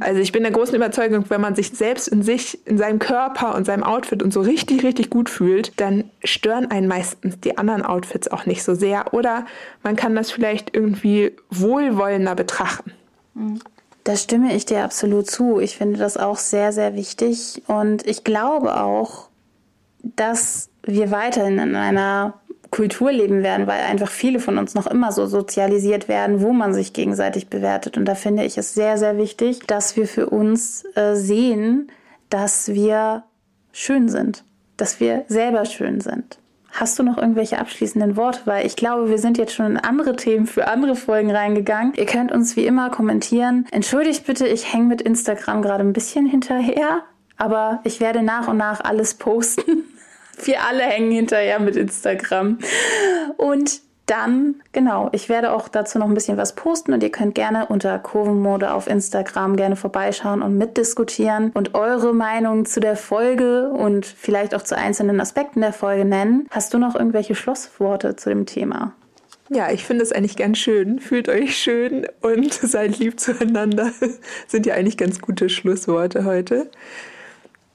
Also 0.00 0.20
ich 0.20 0.32
bin 0.32 0.42
der 0.42 0.52
großen 0.52 0.74
Überzeugung, 0.74 1.24
wenn 1.28 1.40
man 1.40 1.54
sich 1.54 1.70
selbst 1.70 2.08
in 2.08 2.22
sich, 2.22 2.66
in 2.66 2.78
seinem 2.78 2.98
Körper 2.98 3.54
und 3.54 3.66
seinem 3.66 3.82
Outfit 3.82 4.22
und 4.22 4.32
so 4.32 4.40
richtig, 4.40 4.82
richtig 4.82 5.10
gut 5.10 5.28
fühlt, 5.28 5.78
dann 5.78 6.04
stören 6.24 6.70
einen 6.70 6.88
meistens 6.88 7.40
die 7.40 7.58
anderen 7.58 7.82
Outfits 7.82 8.28
auch 8.28 8.46
nicht 8.46 8.62
so 8.62 8.74
sehr. 8.74 9.12
Oder 9.12 9.44
man 9.82 9.96
kann 9.96 10.14
das 10.14 10.30
vielleicht 10.30 10.74
irgendwie 10.74 11.32
wohlwollender 11.50 12.34
betrachten. 12.34 12.92
Da 14.04 14.16
stimme 14.16 14.54
ich 14.54 14.64
dir 14.64 14.84
absolut 14.84 15.28
zu. 15.28 15.60
Ich 15.60 15.76
finde 15.76 15.98
das 15.98 16.16
auch 16.16 16.38
sehr, 16.38 16.72
sehr 16.72 16.94
wichtig. 16.94 17.62
Und 17.66 18.06
ich 18.06 18.24
glaube 18.24 18.80
auch, 18.80 19.28
dass 20.02 20.70
wir 20.84 21.10
weiterhin 21.10 21.58
in 21.58 21.74
einer 21.74 22.34
Kultur 22.70 23.12
leben 23.12 23.42
werden, 23.42 23.66
weil 23.66 23.82
einfach 23.82 24.10
viele 24.10 24.40
von 24.40 24.58
uns 24.58 24.74
noch 24.74 24.86
immer 24.86 25.12
so 25.12 25.26
sozialisiert 25.26 26.08
werden, 26.08 26.40
wo 26.40 26.52
man 26.52 26.74
sich 26.74 26.92
gegenseitig 26.92 27.48
bewertet. 27.48 27.96
Und 27.96 28.04
da 28.06 28.14
finde 28.14 28.44
ich 28.44 28.58
es 28.58 28.74
sehr, 28.74 28.98
sehr 28.98 29.16
wichtig, 29.16 29.60
dass 29.66 29.96
wir 29.96 30.06
für 30.06 30.28
uns 30.30 30.84
äh, 30.94 31.14
sehen, 31.14 31.90
dass 32.30 32.68
wir 32.68 33.24
schön 33.72 34.08
sind, 34.08 34.44
dass 34.76 35.00
wir 35.00 35.24
selber 35.28 35.64
schön 35.64 36.00
sind. 36.00 36.38
Hast 36.72 36.98
du 36.98 37.02
noch 37.02 37.16
irgendwelche 37.16 37.58
abschließenden 37.58 38.16
Worte? 38.16 38.40
Weil 38.44 38.66
ich 38.66 38.76
glaube, 38.76 39.08
wir 39.08 39.16
sind 39.16 39.38
jetzt 39.38 39.54
schon 39.54 39.64
in 39.66 39.76
andere 39.78 40.14
Themen 40.14 40.46
für 40.46 40.68
andere 40.68 40.94
Folgen 40.94 41.30
reingegangen. 41.30 41.94
Ihr 41.94 42.04
könnt 42.04 42.32
uns 42.32 42.54
wie 42.56 42.66
immer 42.66 42.90
kommentieren. 42.90 43.66
Entschuldigt 43.70 44.26
bitte, 44.26 44.46
ich 44.46 44.74
hänge 44.74 44.84
mit 44.84 45.00
Instagram 45.00 45.62
gerade 45.62 45.84
ein 45.84 45.94
bisschen 45.94 46.26
hinterher, 46.26 47.02
aber 47.38 47.80
ich 47.84 48.00
werde 48.00 48.22
nach 48.22 48.48
und 48.48 48.58
nach 48.58 48.80
alles 48.80 49.14
posten. 49.14 49.84
Wir 50.44 50.62
alle 50.64 50.82
hängen 50.82 51.10
hinterher 51.10 51.58
mit 51.58 51.76
Instagram. 51.76 52.58
Und 53.36 53.80
dann, 54.06 54.62
genau, 54.72 55.08
ich 55.12 55.28
werde 55.28 55.52
auch 55.52 55.66
dazu 55.68 55.98
noch 55.98 56.06
ein 56.06 56.14
bisschen 56.14 56.36
was 56.36 56.54
posten 56.54 56.92
und 56.92 57.02
ihr 57.02 57.10
könnt 57.10 57.34
gerne 57.34 57.66
unter 57.66 57.98
Kurvenmode 57.98 58.72
auf 58.72 58.86
Instagram 58.86 59.56
gerne 59.56 59.74
vorbeischauen 59.74 60.42
und 60.42 60.56
mitdiskutieren 60.56 61.50
und 61.52 61.74
eure 61.74 62.14
Meinung 62.14 62.66
zu 62.66 62.78
der 62.78 62.96
Folge 62.96 63.68
und 63.70 64.06
vielleicht 64.06 64.54
auch 64.54 64.62
zu 64.62 64.76
einzelnen 64.76 65.20
Aspekten 65.20 65.60
der 65.60 65.72
Folge 65.72 66.04
nennen. 66.04 66.46
Hast 66.50 66.72
du 66.72 66.78
noch 66.78 66.94
irgendwelche 66.94 67.34
Schlussworte 67.34 68.14
zu 68.14 68.28
dem 68.28 68.46
Thema? 68.46 68.92
Ja, 69.48 69.70
ich 69.70 69.84
finde 69.84 70.02
es 70.02 70.12
eigentlich 70.12 70.36
ganz 70.36 70.58
schön. 70.58 71.00
Fühlt 71.00 71.28
euch 71.28 71.56
schön 71.56 72.06
und 72.20 72.52
seid 72.54 72.98
lieb 72.98 73.18
zueinander. 73.18 73.90
Sind 74.46 74.66
ja 74.66 74.74
eigentlich 74.74 74.96
ganz 74.96 75.20
gute 75.20 75.48
Schlussworte 75.48 76.24
heute. 76.24 76.70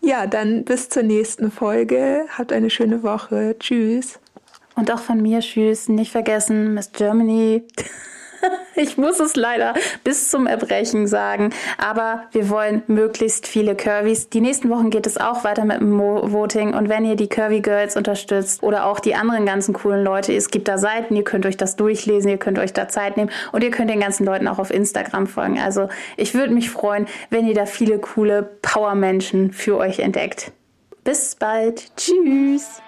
Ja, 0.04 0.26
dann 0.26 0.66
bis 0.66 0.90
zur 0.90 1.04
nächsten 1.04 1.52
Folge. 1.52 2.26
Habt 2.36 2.52
eine 2.52 2.72
schöne 2.72 3.04
Woche. 3.04 3.56
Tschüss. 3.60 4.20
Und 4.76 4.92
auch 4.92 5.00
von 5.00 5.22
mir 5.22 5.42
tschüss. 5.42 5.90
Nicht 5.90 6.12
vergessen, 6.12 6.74
Miss 6.74 6.92
Germany. 6.92 7.64
ich 8.82 8.98
muss 8.98 9.20
es 9.20 9.36
leider 9.36 9.74
bis 10.04 10.30
zum 10.30 10.48
Erbrechen 10.48 11.08
sagen. 11.08 11.52
Aber 11.78 12.24
wir 12.32 12.50
wollen 12.50 12.84
möglichst 12.88 13.48
viele 13.48 13.76
Curvys. 13.76 14.30
Die 14.30 14.42
nächsten 14.42 14.70
Wochen 14.70 14.90
geht 14.90 15.08
es 15.08 15.18
auch 15.18 15.44
weiter 15.44 15.66
mit 15.66 15.80
dem 15.80 16.00
Voting. 16.00 16.74
Und 16.74 16.90
wenn 16.90 17.06
ihr 17.06 17.16
die 17.16 17.30
Curvy 17.30 17.62
Girls 17.62 17.96
unterstützt 17.96 18.64
oder 18.64 18.86
auch 18.86 19.00
die 19.00 19.16
anderen 19.16 19.46
ganzen 19.46 19.74
coolen 19.74 20.04
Leute, 20.04 20.34
es 20.34 20.50
gibt 20.50 20.68
da 20.68 20.78
Seiten, 20.78 21.16
ihr 21.16 21.24
könnt 21.24 21.46
euch 21.46 21.58
das 21.58 21.76
durchlesen, 21.76 22.30
ihr 22.30 22.38
könnt 22.38 22.60
euch 22.60 22.74
da 22.74 22.88
Zeit 22.88 23.18
nehmen 23.18 23.30
und 23.52 23.64
ihr 23.64 23.72
könnt 23.72 23.90
den 23.90 24.00
ganzen 24.00 24.26
Leuten 24.26 24.48
auch 24.48 24.60
auf 24.60 24.72
Instagram 24.72 25.28
folgen. 25.28 25.60
Also 25.60 25.90
ich 26.18 26.34
würde 26.34 26.54
mich 26.54 26.70
freuen, 26.70 27.08
wenn 27.30 27.48
ihr 27.48 27.54
da 27.54 27.66
viele 27.66 28.00
coole 28.00 28.44
Power-Menschen 28.62 29.52
für 29.52 29.78
euch 29.78 30.00
entdeckt. 30.00 30.52
Bis 31.04 31.36
bald. 31.36 31.96
Tschüss. 31.98 32.82